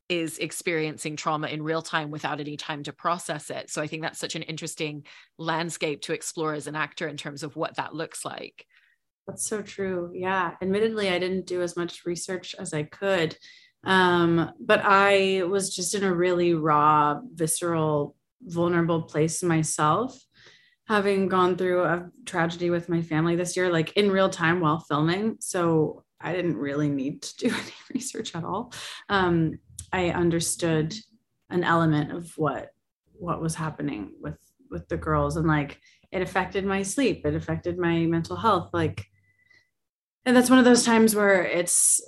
is 0.09 0.37
experiencing 0.37 1.15
trauma 1.15 1.47
in 1.47 1.63
real 1.63 1.81
time 1.81 2.11
without 2.11 2.39
any 2.39 2.57
time 2.57 2.83
to 2.83 2.93
process 2.93 3.49
it. 3.49 3.69
So 3.69 3.81
i 3.81 3.87
think 3.87 4.01
that's 4.01 4.19
such 4.19 4.35
an 4.35 4.43
interesting 4.43 5.05
landscape 5.37 6.01
to 6.01 6.13
explore 6.13 6.53
as 6.53 6.67
an 6.67 6.75
actor 6.75 7.07
in 7.07 7.17
terms 7.17 7.43
of 7.43 7.55
what 7.55 7.77
that 7.77 7.95
looks 7.95 8.25
like 8.25 8.67
that's 9.27 9.47
so 9.47 9.61
true. 9.61 10.11
Yeah. 10.13 10.55
Admittedly, 10.61 11.09
I 11.09 11.19
didn't 11.19 11.45
do 11.45 11.61
as 11.61 11.75
much 11.77 12.05
research 12.05 12.55
as 12.57 12.73
I 12.73 12.83
could. 12.83 13.37
Um, 13.85 14.51
but 14.59 14.81
I 14.83 15.43
was 15.43 15.75
just 15.75 15.95
in 15.95 16.03
a 16.03 16.13
really 16.13 16.53
raw, 16.53 17.19
visceral, 17.33 18.15
vulnerable 18.41 19.03
place 19.03 19.43
myself, 19.43 20.17
having 20.87 21.27
gone 21.27 21.57
through 21.57 21.83
a 21.83 22.09
tragedy 22.25 22.69
with 22.69 22.89
my 22.89 23.01
family 23.01 23.35
this 23.35 23.55
year, 23.55 23.71
like 23.71 23.93
in 23.93 24.11
real 24.11 24.29
time 24.29 24.59
while 24.59 24.79
filming. 24.79 25.37
So 25.39 26.03
I 26.19 26.33
didn't 26.33 26.57
really 26.57 26.89
need 26.89 27.21
to 27.23 27.37
do 27.37 27.47
any 27.53 27.73
research 27.93 28.35
at 28.35 28.43
all. 28.43 28.73
Um, 29.09 29.59
I 29.91 30.09
understood 30.09 30.93
an 31.49 31.63
element 31.63 32.11
of 32.11 32.31
what 32.35 32.69
what 33.13 33.41
was 33.41 33.55
happening 33.55 34.13
with 34.19 34.37
with 34.71 34.87
the 34.89 34.97
girls 34.97 35.37
and 35.37 35.47
like 35.47 35.79
it 36.11 36.21
affected 36.21 36.65
my 36.65 36.81
sleep 36.81 37.25
it 37.25 37.35
affected 37.35 37.77
my 37.77 38.05
mental 38.07 38.35
health 38.35 38.71
like 38.73 39.05
and 40.25 40.35
that's 40.35 40.49
one 40.49 40.59
of 40.59 40.65
those 40.65 40.83
times 40.83 41.15
where 41.15 41.43
it's 41.43 42.01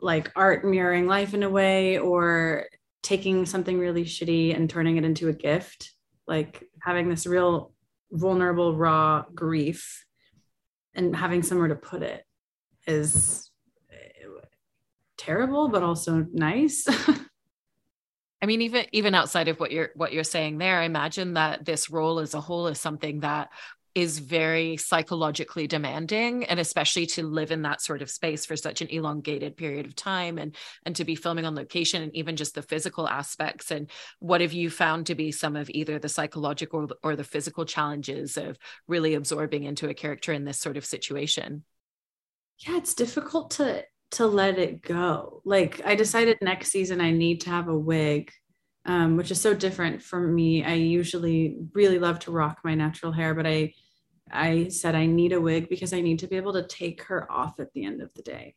like 0.00 0.32
art 0.34 0.64
mirroring 0.64 1.06
life 1.06 1.32
in 1.32 1.42
a 1.42 1.50
way 1.50 1.98
or 1.98 2.66
taking 3.02 3.46
something 3.46 3.78
really 3.78 4.04
shitty 4.04 4.54
and 4.54 4.68
turning 4.68 4.96
it 4.96 5.04
into 5.04 5.28
a 5.28 5.32
gift. 5.32 5.92
Like 6.26 6.64
having 6.80 7.08
this 7.08 7.26
real 7.26 7.72
vulnerable 8.10 8.76
raw 8.76 9.24
grief 9.34 10.04
and 10.94 11.14
having 11.14 11.42
somewhere 11.42 11.68
to 11.68 11.74
put 11.74 12.02
it 12.02 12.24
is 12.86 13.50
eh, 13.90 14.26
terrible 15.16 15.68
but 15.68 15.82
also 15.82 16.26
nice. 16.32 16.86
I 18.42 18.46
mean, 18.46 18.62
even 18.62 18.86
even 18.90 19.14
outside 19.14 19.46
of 19.46 19.60
what 19.60 19.70
you're 19.70 19.90
what 19.94 20.12
you're 20.12 20.24
saying 20.24 20.58
there, 20.58 20.80
I 20.80 20.84
imagine 20.84 21.34
that 21.34 21.64
this 21.64 21.88
role 21.88 22.18
as 22.18 22.34
a 22.34 22.40
whole 22.40 22.66
is 22.66 22.80
something 22.80 23.20
that 23.20 23.50
is 23.94 24.18
very 24.18 24.76
psychologically 24.76 25.66
demanding 25.66 26.44
and 26.44 26.58
especially 26.58 27.04
to 27.04 27.22
live 27.22 27.50
in 27.50 27.62
that 27.62 27.82
sort 27.82 28.00
of 28.00 28.10
space 28.10 28.46
for 28.46 28.56
such 28.56 28.80
an 28.80 28.88
elongated 28.88 29.56
period 29.56 29.86
of 29.86 29.94
time 29.94 30.38
and 30.38 30.56
and 30.86 30.96
to 30.96 31.04
be 31.04 31.14
filming 31.14 31.44
on 31.44 31.54
location 31.54 32.02
and 32.02 32.14
even 32.16 32.36
just 32.36 32.54
the 32.54 32.62
physical 32.62 33.08
aspects. 33.08 33.70
And 33.70 33.90
what 34.18 34.40
have 34.40 34.52
you 34.52 34.70
found 34.70 35.06
to 35.06 35.14
be 35.14 35.30
some 35.30 35.56
of 35.56 35.68
either 35.70 35.98
the 35.98 36.08
psychological 36.08 36.90
or 37.02 37.16
the 37.16 37.24
physical 37.24 37.64
challenges 37.64 38.36
of 38.36 38.56
really 38.88 39.14
absorbing 39.14 39.64
into 39.64 39.88
a 39.88 39.94
character 39.94 40.32
in 40.32 40.44
this 40.44 40.58
sort 40.58 40.76
of 40.76 40.84
situation? 40.84 41.64
Yeah 42.58 42.76
it's 42.76 42.94
difficult 42.94 43.52
to 43.52 43.84
to 44.12 44.26
let 44.26 44.58
it 44.58 44.82
go. 44.82 45.42
Like 45.44 45.82
i 45.84 45.94
decided 45.94 46.38
next 46.40 46.70
season 46.70 47.00
i 47.00 47.10
need 47.10 47.42
to 47.42 47.50
have 47.50 47.68
a 47.68 47.78
wig 47.78 48.32
um, 48.86 49.16
which 49.16 49.30
is 49.30 49.40
so 49.40 49.54
different 49.54 50.02
from 50.02 50.34
me. 50.34 50.64
I 50.64 50.74
usually 50.74 51.58
really 51.72 51.98
love 51.98 52.18
to 52.20 52.32
rock 52.32 52.60
my 52.64 52.74
natural 52.74 53.12
hair, 53.12 53.34
but 53.34 53.46
I 53.46 53.74
I 54.30 54.68
said 54.68 54.94
I 54.94 55.06
need 55.06 55.32
a 55.32 55.40
wig 55.40 55.68
because 55.68 55.92
I 55.92 56.00
need 56.00 56.18
to 56.20 56.26
be 56.26 56.36
able 56.36 56.54
to 56.54 56.66
take 56.66 57.02
her 57.04 57.30
off 57.30 57.60
at 57.60 57.72
the 57.72 57.84
end 57.84 58.00
of 58.00 58.12
the 58.14 58.22
day. 58.22 58.54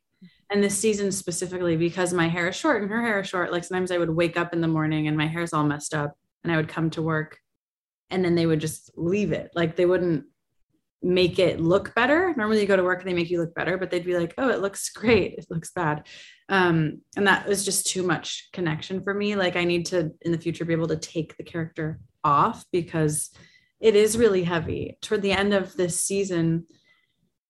And 0.50 0.64
this 0.64 0.78
season 0.78 1.12
specifically, 1.12 1.76
because 1.76 2.14
my 2.14 2.28
hair 2.28 2.48
is 2.48 2.56
short 2.56 2.82
and 2.82 2.92
her 2.92 3.02
hair 3.02 3.20
is 3.20 3.28
short, 3.28 3.52
like 3.52 3.64
sometimes 3.64 3.92
I 3.92 3.98
would 3.98 4.10
wake 4.10 4.38
up 4.38 4.54
in 4.54 4.62
the 4.62 4.68
morning 4.68 5.08
and 5.08 5.18
my 5.18 5.28
hair's 5.28 5.54
all 5.54 5.66
messed 5.66 5.94
up 5.94 6.18
and 6.44 6.54
I 6.54 6.56
would 6.56 6.70
come 6.70 6.90
to 6.92 7.02
work 7.02 7.40
and 8.10 8.24
then 8.24 8.36
they 8.36 8.46
would 8.46 8.62
just 8.62 8.92
leave 8.96 9.32
it. 9.32 9.52
Like 9.56 9.76
they 9.76 9.86
wouldn't 9.86 10.26
make 11.06 11.38
it 11.38 11.62
look 11.62 11.94
better. 11.94 12.34
Normally 12.36 12.62
you 12.62 12.68
go 12.68 12.76
to 12.76 12.84
work 12.84 13.00
and 13.00 13.08
they 13.08 13.14
make 13.14 13.30
you 13.30 13.40
look 13.40 13.54
better, 13.54 13.78
but 13.78 13.92
they'd 13.92 14.06
be 14.06 14.18
like, 14.18 14.34
oh, 14.38 14.50
it 14.50 14.60
looks 14.60 14.90
great. 14.94 15.36
It 15.38 15.46
looks 15.50 15.72
bad. 15.72 16.08
Um, 16.50 17.02
and 17.16 17.28
that 17.28 17.48
was 17.48 17.64
just 17.64 17.88
too 17.88 18.04
much 18.04 18.50
connection 18.52 19.04
for 19.04 19.14
me. 19.14 19.36
Like 19.36 19.56
I 19.56 19.64
need 19.64 19.86
to 19.88 20.12
in 20.22 20.32
the 20.32 20.38
future 20.38 20.66
be 20.66 20.74
able 20.74 20.88
to 20.88 20.98
take 20.98 21.38
the 21.38 21.44
character 21.44 22.00
off 22.24 22.66
because 22.72 23.30
it 23.80 23.96
is 23.96 24.18
really 24.18 24.44
heavy. 24.44 24.98
Toward 25.02 25.22
the 25.22 25.32
end 25.32 25.54
of 25.54 25.76
this 25.76 26.02
season, 26.02 26.66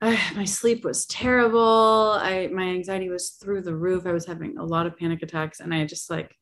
uh, 0.01 0.17
my 0.35 0.43
sleep 0.43 0.83
was 0.83 1.05
terrible. 1.05 2.17
I 2.21 2.47
my 2.47 2.63
anxiety 2.63 3.09
was 3.09 3.31
through 3.31 3.61
the 3.61 3.75
roof. 3.75 4.05
I 4.05 4.11
was 4.11 4.25
having 4.25 4.57
a 4.57 4.65
lot 4.65 4.85
of 4.85 4.97
panic 4.97 5.23
attacks, 5.23 5.61
and 5.61 5.73
I 5.73 5.85
just 5.85 6.09
like 6.09 6.35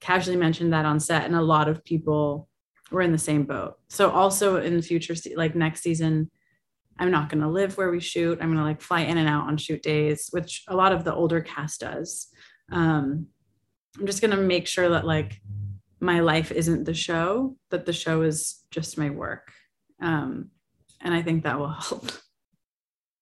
casually 0.00 0.36
mentioned 0.36 0.72
that 0.72 0.86
on 0.86 1.00
set, 1.00 1.24
and 1.24 1.34
a 1.34 1.42
lot 1.42 1.68
of 1.68 1.84
people 1.84 2.48
were 2.90 3.02
in 3.02 3.12
the 3.12 3.18
same 3.18 3.44
boat. 3.44 3.74
So 3.88 4.10
also 4.10 4.56
in 4.56 4.76
the 4.76 4.82
future, 4.82 5.14
like 5.34 5.54
next 5.54 5.82
season, 5.82 6.30
I'm 6.98 7.10
not 7.10 7.28
going 7.28 7.42
to 7.42 7.48
live 7.48 7.76
where 7.76 7.90
we 7.90 8.00
shoot. 8.00 8.38
I'm 8.40 8.48
going 8.48 8.58
to 8.58 8.64
like 8.64 8.80
fly 8.80 9.00
in 9.00 9.18
and 9.18 9.28
out 9.28 9.46
on 9.46 9.56
shoot 9.56 9.82
days, 9.82 10.28
which 10.30 10.64
a 10.68 10.76
lot 10.76 10.92
of 10.92 11.04
the 11.04 11.14
older 11.14 11.40
cast 11.40 11.80
does. 11.80 12.28
Um, 12.72 13.26
I'm 13.98 14.06
just 14.06 14.20
going 14.20 14.30
to 14.30 14.36
make 14.36 14.66
sure 14.66 14.88
that 14.90 15.06
like 15.06 15.40
my 16.00 16.20
life 16.20 16.52
isn't 16.52 16.84
the 16.84 16.94
show, 16.94 17.56
that 17.70 17.86
the 17.86 17.92
show 17.92 18.22
is 18.22 18.62
just 18.70 18.98
my 18.98 19.10
work. 19.10 19.52
Um, 20.00 20.50
and 21.00 21.14
I 21.14 21.22
think 21.22 21.44
that 21.44 21.58
will 21.58 21.68
help. 21.68 22.10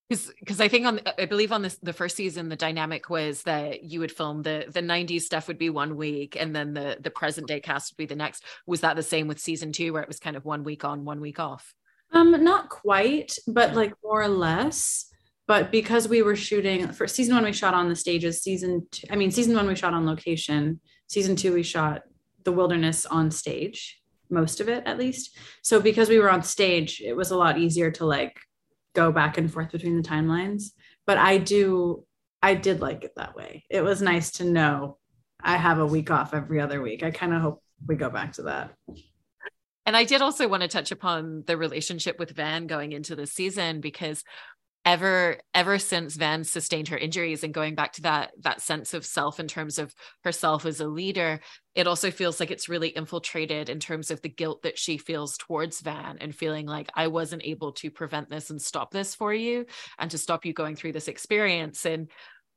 Because 0.08 0.60
I 0.60 0.68
think 0.68 0.86
on 0.86 1.00
I 1.18 1.24
believe 1.24 1.50
on 1.50 1.62
this 1.62 1.76
the 1.82 1.92
first 1.92 2.14
season 2.14 2.48
the 2.48 2.56
dynamic 2.56 3.08
was 3.08 3.42
that 3.44 3.84
you 3.84 4.00
would 4.00 4.12
film 4.12 4.42
the 4.42 4.66
the 4.68 4.82
90s 4.82 5.22
stuff 5.22 5.48
would 5.48 5.58
be 5.58 5.70
one 5.70 5.96
week 5.96 6.36
and 6.38 6.54
then 6.54 6.74
the 6.74 6.98
the 7.00 7.10
present 7.10 7.48
day 7.48 7.58
cast 7.58 7.92
would 7.92 7.96
be 7.96 8.06
the 8.06 8.14
next. 8.14 8.44
Was 8.66 8.82
that 8.82 8.96
the 8.96 9.02
same 9.02 9.28
with 9.28 9.40
season 9.40 9.72
two 9.72 9.92
where 9.92 10.02
it 10.02 10.08
was 10.08 10.20
kind 10.20 10.36
of 10.36 10.44
one 10.44 10.62
week 10.62 10.84
on, 10.84 11.04
one 11.04 11.20
week 11.20 11.40
off? 11.40 11.74
Um, 12.14 12.44
not 12.44 12.68
quite, 12.68 13.36
but 13.46 13.74
like 13.74 13.92
more 14.02 14.22
or 14.22 14.28
less. 14.28 15.06
But 15.46 15.70
because 15.70 16.08
we 16.08 16.22
were 16.22 16.36
shooting 16.36 16.90
for 16.92 17.06
season 17.06 17.34
one, 17.34 17.44
we 17.44 17.52
shot 17.52 17.74
on 17.74 17.88
the 17.88 17.96
stages. 17.96 18.42
Season 18.42 18.86
two, 18.90 19.06
I 19.10 19.16
mean, 19.16 19.30
season 19.30 19.54
one 19.54 19.66
we 19.66 19.74
shot 19.74 19.92
on 19.92 20.06
location. 20.06 20.80
Season 21.08 21.36
two 21.36 21.52
we 21.52 21.62
shot 21.62 22.02
the 22.44 22.52
wilderness 22.52 23.04
on 23.04 23.30
stage, 23.30 24.00
most 24.30 24.60
of 24.60 24.68
it 24.68 24.84
at 24.86 24.98
least. 24.98 25.36
So 25.62 25.80
because 25.80 26.08
we 26.08 26.18
were 26.18 26.30
on 26.30 26.42
stage, 26.42 27.02
it 27.04 27.14
was 27.14 27.30
a 27.30 27.36
lot 27.36 27.58
easier 27.58 27.90
to 27.92 28.06
like 28.06 28.38
go 28.94 29.12
back 29.12 29.36
and 29.36 29.52
forth 29.52 29.72
between 29.72 30.00
the 30.00 30.08
timelines. 30.08 30.70
But 31.06 31.18
I 31.18 31.38
do, 31.38 32.04
I 32.42 32.54
did 32.54 32.80
like 32.80 33.04
it 33.04 33.12
that 33.16 33.34
way. 33.34 33.64
It 33.68 33.82
was 33.82 34.00
nice 34.00 34.30
to 34.32 34.44
know 34.44 34.98
I 35.42 35.56
have 35.56 35.78
a 35.78 35.86
week 35.86 36.10
off 36.10 36.32
every 36.32 36.60
other 36.60 36.80
week. 36.80 37.02
I 37.02 37.10
kind 37.10 37.34
of 37.34 37.42
hope 37.42 37.62
we 37.86 37.96
go 37.96 38.08
back 38.08 38.34
to 38.34 38.42
that. 38.44 38.72
And 39.86 39.96
I 39.96 40.04
did 40.04 40.22
also 40.22 40.48
want 40.48 40.62
to 40.62 40.68
touch 40.68 40.90
upon 40.90 41.44
the 41.46 41.56
relationship 41.56 42.18
with 42.18 42.30
Van 42.30 42.66
going 42.66 42.92
into 42.92 43.14
the 43.14 43.26
season 43.26 43.80
because 43.80 44.24
ever 44.84 45.38
ever 45.54 45.78
since 45.78 46.14
Van 46.14 46.44
sustained 46.44 46.88
her 46.88 46.98
injuries 46.98 47.42
and 47.42 47.54
going 47.54 47.74
back 47.74 47.92
to 47.92 48.02
that 48.02 48.32
that 48.40 48.60
sense 48.60 48.92
of 48.92 49.04
self 49.04 49.40
in 49.40 49.48
terms 49.48 49.78
of 49.78 49.94
herself 50.24 50.66
as 50.66 50.80
a 50.80 50.86
leader, 50.86 51.40
it 51.74 51.86
also 51.86 52.10
feels 52.10 52.38
like 52.38 52.50
it's 52.50 52.68
really 52.68 52.88
infiltrated 52.88 53.68
in 53.68 53.80
terms 53.80 54.10
of 54.10 54.20
the 54.20 54.28
guilt 54.28 54.62
that 54.62 54.78
she 54.78 54.98
feels 54.98 55.36
towards 55.38 55.80
Van 55.80 56.18
and 56.20 56.34
feeling 56.34 56.66
like 56.66 56.90
I 56.94 57.06
wasn't 57.06 57.44
able 57.44 57.72
to 57.72 57.90
prevent 57.90 58.28
this 58.28 58.50
and 58.50 58.60
stop 58.60 58.90
this 58.90 59.14
for 59.14 59.32
you 59.32 59.64
and 59.98 60.10
to 60.10 60.18
stop 60.18 60.44
you 60.44 60.52
going 60.52 60.76
through 60.76 60.92
this 60.92 61.08
experience. 61.08 61.86
And 61.86 62.10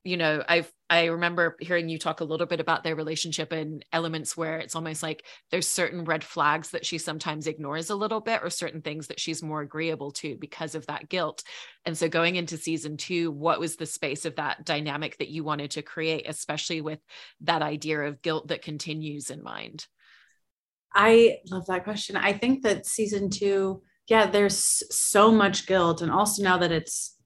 you 0.07 0.15
know 0.15 0.41
i've 0.47 0.71
i 0.89 1.05
remember 1.05 1.57
hearing 1.59 1.89
you 1.89 1.99
talk 1.99 2.21
a 2.21 2.23
little 2.23 2.47
bit 2.47 2.61
about 2.61 2.81
their 2.81 2.95
relationship 2.95 3.51
and 3.51 3.83
elements 3.91 4.37
where 4.37 4.57
it's 4.57 4.73
almost 4.73 5.03
like 5.03 5.25
there's 5.51 5.67
certain 5.67 6.05
red 6.05 6.23
flags 6.23 6.69
that 6.69 6.85
she 6.85 6.97
sometimes 6.97 7.45
ignores 7.45 7.89
a 7.89 7.95
little 7.95 8.21
bit 8.21 8.39
or 8.41 8.49
certain 8.49 8.81
things 8.81 9.07
that 9.07 9.19
she's 9.19 9.43
more 9.43 9.61
agreeable 9.61 10.11
to 10.11 10.37
because 10.37 10.75
of 10.75 10.85
that 10.87 11.09
guilt. 11.09 11.43
And 11.85 11.97
so 11.97 12.07
going 12.07 12.37
into 12.37 12.57
season 12.57 12.95
two 12.95 13.31
what 13.31 13.59
was 13.59 13.75
the 13.75 13.85
space 13.85 14.23
of 14.23 14.37
that 14.37 14.63
dynamic 14.63 15.17
that 15.17 15.27
you 15.27 15.43
wanted 15.43 15.71
to 15.71 15.81
create 15.81 16.25
especially 16.27 16.79
with 16.79 16.99
that 17.41 17.61
idea 17.61 17.99
of 17.99 18.21
guilt 18.21 18.47
that 18.47 18.61
continues 18.61 19.29
in 19.29 19.43
mind? 19.43 19.85
I 20.93 21.39
love 21.51 21.65
that 21.67 21.83
question. 21.83 22.15
I 22.15 22.31
think 22.31 22.63
that 22.63 22.85
season 22.85 23.29
two 23.29 23.81
yeah 24.07 24.25
there's 24.25 24.83
so 24.89 25.31
much 25.31 25.67
guilt. 25.67 26.01
And 26.01 26.11
also 26.11 26.43
now 26.43 26.59
that 26.59 26.71
it's 26.71 27.17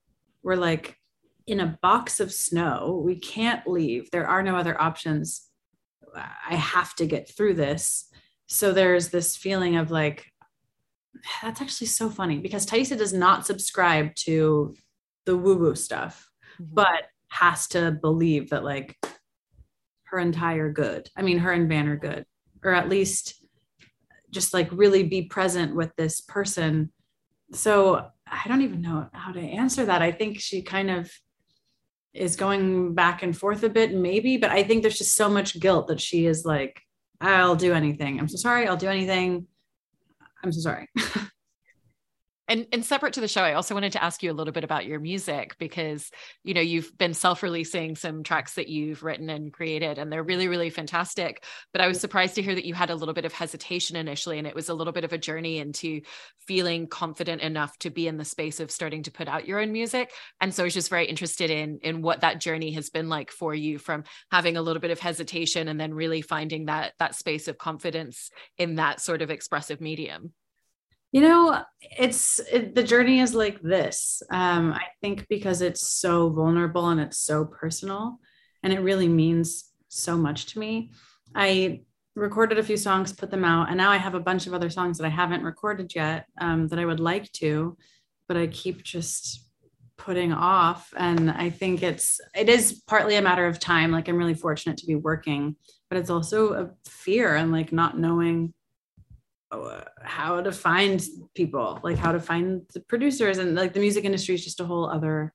we're 0.42 0.56
like 0.56 0.98
in 1.46 1.60
a 1.60 1.78
box 1.82 2.20
of 2.20 2.32
snow. 2.32 3.02
We 3.04 3.16
can't 3.16 3.66
leave. 3.66 4.10
There 4.10 4.26
are 4.26 4.42
no 4.42 4.56
other 4.56 4.80
options. 4.80 5.48
I 6.14 6.54
have 6.54 6.94
to 6.96 7.06
get 7.06 7.28
through 7.28 7.54
this. 7.54 8.08
So 8.46 8.72
there's 8.72 9.08
this 9.08 9.36
feeling 9.36 9.76
of 9.76 9.90
like, 9.90 10.26
that's 11.42 11.60
actually 11.60 11.86
so 11.88 12.10
funny 12.10 12.38
because 12.38 12.66
Taissa 12.66 12.96
does 12.96 13.12
not 13.12 13.46
subscribe 13.46 14.14
to 14.16 14.74
the 15.24 15.36
woo 15.36 15.56
woo 15.56 15.74
stuff, 15.74 16.28
mm-hmm. 16.60 16.74
but 16.74 17.04
has 17.28 17.68
to 17.68 17.92
believe 17.92 18.50
that 18.50 18.64
like 18.64 18.96
her 20.04 20.18
entire 20.18 20.70
good. 20.70 21.08
I 21.16 21.22
mean, 21.22 21.38
her 21.38 21.52
and 21.52 21.68
Van 21.68 21.88
are 21.88 21.96
good, 21.96 22.26
or 22.62 22.74
at 22.74 22.88
least 22.88 23.42
just 24.30 24.52
like 24.52 24.68
really 24.72 25.02
be 25.04 25.22
present 25.22 25.74
with 25.74 25.94
this 25.96 26.20
person. 26.20 26.92
So 27.52 28.08
I 28.26 28.48
don't 28.48 28.62
even 28.62 28.82
know 28.82 29.08
how 29.12 29.32
to 29.32 29.40
answer 29.40 29.86
that. 29.86 30.02
I 30.02 30.12
think 30.12 30.40
she 30.40 30.62
kind 30.62 30.90
of 30.90 31.10
is 32.14 32.36
going 32.36 32.94
back 32.94 33.22
and 33.22 33.36
forth 33.36 33.62
a 33.62 33.68
bit, 33.68 33.94
maybe, 33.94 34.36
but 34.36 34.50
I 34.50 34.62
think 34.62 34.82
there's 34.82 34.98
just 34.98 35.16
so 35.16 35.28
much 35.28 35.58
guilt 35.58 35.88
that 35.88 36.00
she 36.00 36.26
is 36.26 36.44
like, 36.44 36.80
I'll 37.20 37.56
do 37.56 37.72
anything. 37.72 38.18
I'm 38.18 38.28
so 38.28 38.36
sorry. 38.36 38.66
I'll 38.66 38.76
do 38.76 38.88
anything. 38.88 39.46
I'm 40.42 40.52
so 40.52 40.60
sorry. 40.60 40.88
And, 42.52 42.66
and 42.70 42.84
separate 42.84 43.14
to 43.14 43.22
the 43.22 43.28
show, 43.28 43.40
I 43.40 43.54
also 43.54 43.72
wanted 43.72 43.92
to 43.92 44.04
ask 44.04 44.22
you 44.22 44.30
a 44.30 44.34
little 44.34 44.52
bit 44.52 44.62
about 44.62 44.84
your 44.84 45.00
music 45.00 45.56
because 45.58 46.10
you 46.44 46.52
know 46.52 46.60
you've 46.60 46.98
been 46.98 47.14
self-releasing 47.14 47.96
some 47.96 48.22
tracks 48.22 48.56
that 48.56 48.68
you've 48.68 49.02
written 49.02 49.30
and 49.30 49.50
created, 49.50 49.96
and 49.96 50.12
they're 50.12 50.22
really 50.22 50.48
really 50.48 50.68
fantastic. 50.68 51.44
But 51.72 51.80
I 51.80 51.88
was 51.88 51.98
surprised 51.98 52.34
to 52.34 52.42
hear 52.42 52.54
that 52.54 52.66
you 52.66 52.74
had 52.74 52.90
a 52.90 52.94
little 52.94 53.14
bit 53.14 53.24
of 53.24 53.32
hesitation 53.32 53.96
initially, 53.96 54.36
and 54.36 54.46
it 54.46 54.54
was 54.54 54.68
a 54.68 54.74
little 54.74 54.92
bit 54.92 55.04
of 55.04 55.14
a 55.14 55.18
journey 55.18 55.60
into 55.60 56.02
feeling 56.46 56.88
confident 56.88 57.40
enough 57.40 57.78
to 57.78 57.88
be 57.88 58.06
in 58.06 58.18
the 58.18 58.24
space 58.26 58.60
of 58.60 58.70
starting 58.70 59.02
to 59.04 59.10
put 59.10 59.28
out 59.28 59.48
your 59.48 59.58
own 59.58 59.72
music. 59.72 60.12
And 60.38 60.52
so 60.52 60.62
I 60.62 60.66
was 60.66 60.74
just 60.74 60.90
very 60.90 61.06
interested 61.06 61.48
in 61.50 61.78
in 61.82 62.02
what 62.02 62.20
that 62.20 62.38
journey 62.38 62.72
has 62.72 62.90
been 62.90 63.08
like 63.08 63.30
for 63.30 63.54
you, 63.54 63.78
from 63.78 64.04
having 64.30 64.58
a 64.58 64.62
little 64.62 64.82
bit 64.82 64.90
of 64.90 65.00
hesitation 65.00 65.68
and 65.68 65.80
then 65.80 65.94
really 65.94 66.20
finding 66.20 66.66
that 66.66 66.92
that 66.98 67.14
space 67.14 67.48
of 67.48 67.56
confidence 67.56 68.28
in 68.58 68.74
that 68.74 69.00
sort 69.00 69.22
of 69.22 69.30
expressive 69.30 69.80
medium. 69.80 70.34
You 71.12 71.20
know, 71.20 71.62
it's 71.80 72.40
it, 72.50 72.74
the 72.74 72.82
journey 72.82 73.20
is 73.20 73.34
like 73.34 73.60
this. 73.60 74.22
Um, 74.30 74.72
I 74.72 74.86
think 75.02 75.28
because 75.28 75.60
it's 75.60 75.86
so 75.86 76.30
vulnerable 76.30 76.88
and 76.88 77.00
it's 77.00 77.18
so 77.18 77.44
personal, 77.44 78.18
and 78.62 78.72
it 78.72 78.80
really 78.80 79.08
means 79.08 79.70
so 79.88 80.16
much 80.16 80.46
to 80.46 80.58
me. 80.58 80.92
I 81.34 81.82
recorded 82.14 82.58
a 82.58 82.62
few 82.62 82.78
songs, 82.78 83.12
put 83.12 83.30
them 83.30 83.44
out, 83.44 83.68
and 83.68 83.76
now 83.76 83.90
I 83.90 83.98
have 83.98 84.14
a 84.14 84.20
bunch 84.20 84.46
of 84.46 84.54
other 84.54 84.70
songs 84.70 84.96
that 84.98 85.06
I 85.06 85.10
haven't 85.10 85.44
recorded 85.44 85.94
yet 85.94 86.26
um, 86.40 86.68
that 86.68 86.78
I 86.78 86.86
would 86.86 87.00
like 87.00 87.30
to, 87.32 87.76
but 88.26 88.38
I 88.38 88.46
keep 88.46 88.82
just 88.82 89.46
putting 89.98 90.32
off. 90.32 90.92
And 90.96 91.30
I 91.30 91.50
think 91.50 91.82
it's 91.82 92.20
it 92.34 92.48
is 92.48 92.82
partly 92.86 93.16
a 93.16 93.22
matter 93.22 93.46
of 93.46 93.58
time. 93.60 93.92
Like 93.92 94.08
I'm 94.08 94.16
really 94.16 94.34
fortunate 94.34 94.78
to 94.78 94.86
be 94.86 94.94
working, 94.96 95.56
but 95.90 95.98
it's 95.98 96.10
also 96.10 96.54
a 96.54 96.70
fear 96.88 97.36
and 97.36 97.52
like 97.52 97.70
not 97.70 97.98
knowing 97.98 98.54
how 100.02 100.40
to 100.40 100.52
find 100.52 101.02
people, 101.34 101.80
like 101.82 101.96
how 101.96 102.12
to 102.12 102.20
find 102.20 102.62
the 102.74 102.80
producers, 102.80 103.38
and 103.38 103.54
like 103.54 103.72
the 103.72 103.80
music 103.80 104.04
industry 104.04 104.34
is 104.34 104.44
just 104.44 104.60
a 104.60 104.64
whole 104.64 104.88
other 104.88 105.32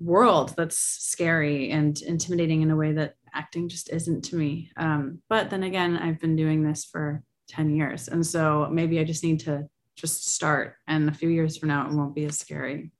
world 0.00 0.54
that's 0.56 0.78
scary 0.78 1.70
and 1.70 2.02
intimidating 2.02 2.62
in 2.62 2.70
a 2.70 2.76
way 2.76 2.92
that 2.92 3.14
acting 3.34 3.68
just 3.68 3.90
isn't 3.90 4.22
to 4.22 4.36
me. 4.36 4.70
Um, 4.76 5.22
but 5.28 5.50
then 5.50 5.62
again, 5.62 5.96
I've 5.96 6.20
been 6.20 6.36
doing 6.36 6.62
this 6.62 6.84
for 6.84 7.22
10 7.48 7.76
years. 7.76 8.08
And 8.08 8.26
so 8.26 8.68
maybe 8.70 8.98
I 8.98 9.04
just 9.04 9.24
need 9.24 9.40
to 9.40 9.68
just 9.96 10.28
start. 10.28 10.74
And 10.86 11.08
a 11.08 11.14
few 11.14 11.28
years 11.28 11.56
from 11.56 11.68
now, 11.68 11.86
it 11.86 11.94
won't 11.94 12.14
be 12.14 12.24
as 12.24 12.38
scary. 12.38 12.90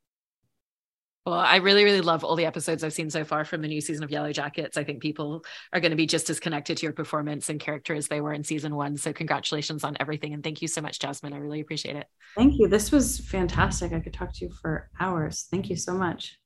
Well, 1.25 1.35
I 1.35 1.57
really, 1.57 1.85
really 1.85 2.01
love 2.01 2.25
all 2.25 2.35
the 2.35 2.47
episodes 2.47 2.83
I've 2.83 2.93
seen 2.93 3.09
so 3.09 3.25
far 3.25 3.45
from 3.45 3.63
the 3.63 3.69
new 3.69 3.81
season 3.81 4.03
of 4.03 4.11
Yellowjackets. 4.11 4.77
I 4.77 4.83
think 4.83 5.01
people 5.01 5.45
are 5.73 5.79
going 5.79 5.91
to 5.91 5.97
be 5.97 6.07
just 6.07 6.29
as 6.31 6.41
connected 6.41 6.79
to 6.79 6.83
your 6.83 6.93
performance 6.93 7.49
and 7.49 7.61
character 7.61 7.95
as 7.95 8.09
they 8.09 8.21
were 8.21 8.33
in 8.33 8.43
season 8.43 8.75
one. 8.75 8.97
So, 8.97 9.13
congratulations 9.13 9.85
on 9.85 9.97
everything. 10.01 10.35
And 10.35 10.43
thank 10.43 10.63
you 10.63 10.69
so 10.69 10.81
much, 10.81 10.99
Jasmin. 10.99 11.33
I 11.33 11.39
really 11.39 11.61
appreciate 11.61 11.95
it. 11.95 12.07
Thank 12.37 12.59
you. 12.59 12.67
This 12.67 12.91
was 12.91 13.21
fantastic. 13.21 13.93
I 13.93 14.01
could 14.01 14.15
talk 14.15 14.33
to 14.35 14.45
you 14.47 14.51
for 14.51 14.91
hours. 14.99 15.47
Thank 15.49 15.71
you 15.71 15.77
so 15.77 15.95
much. 15.95 16.39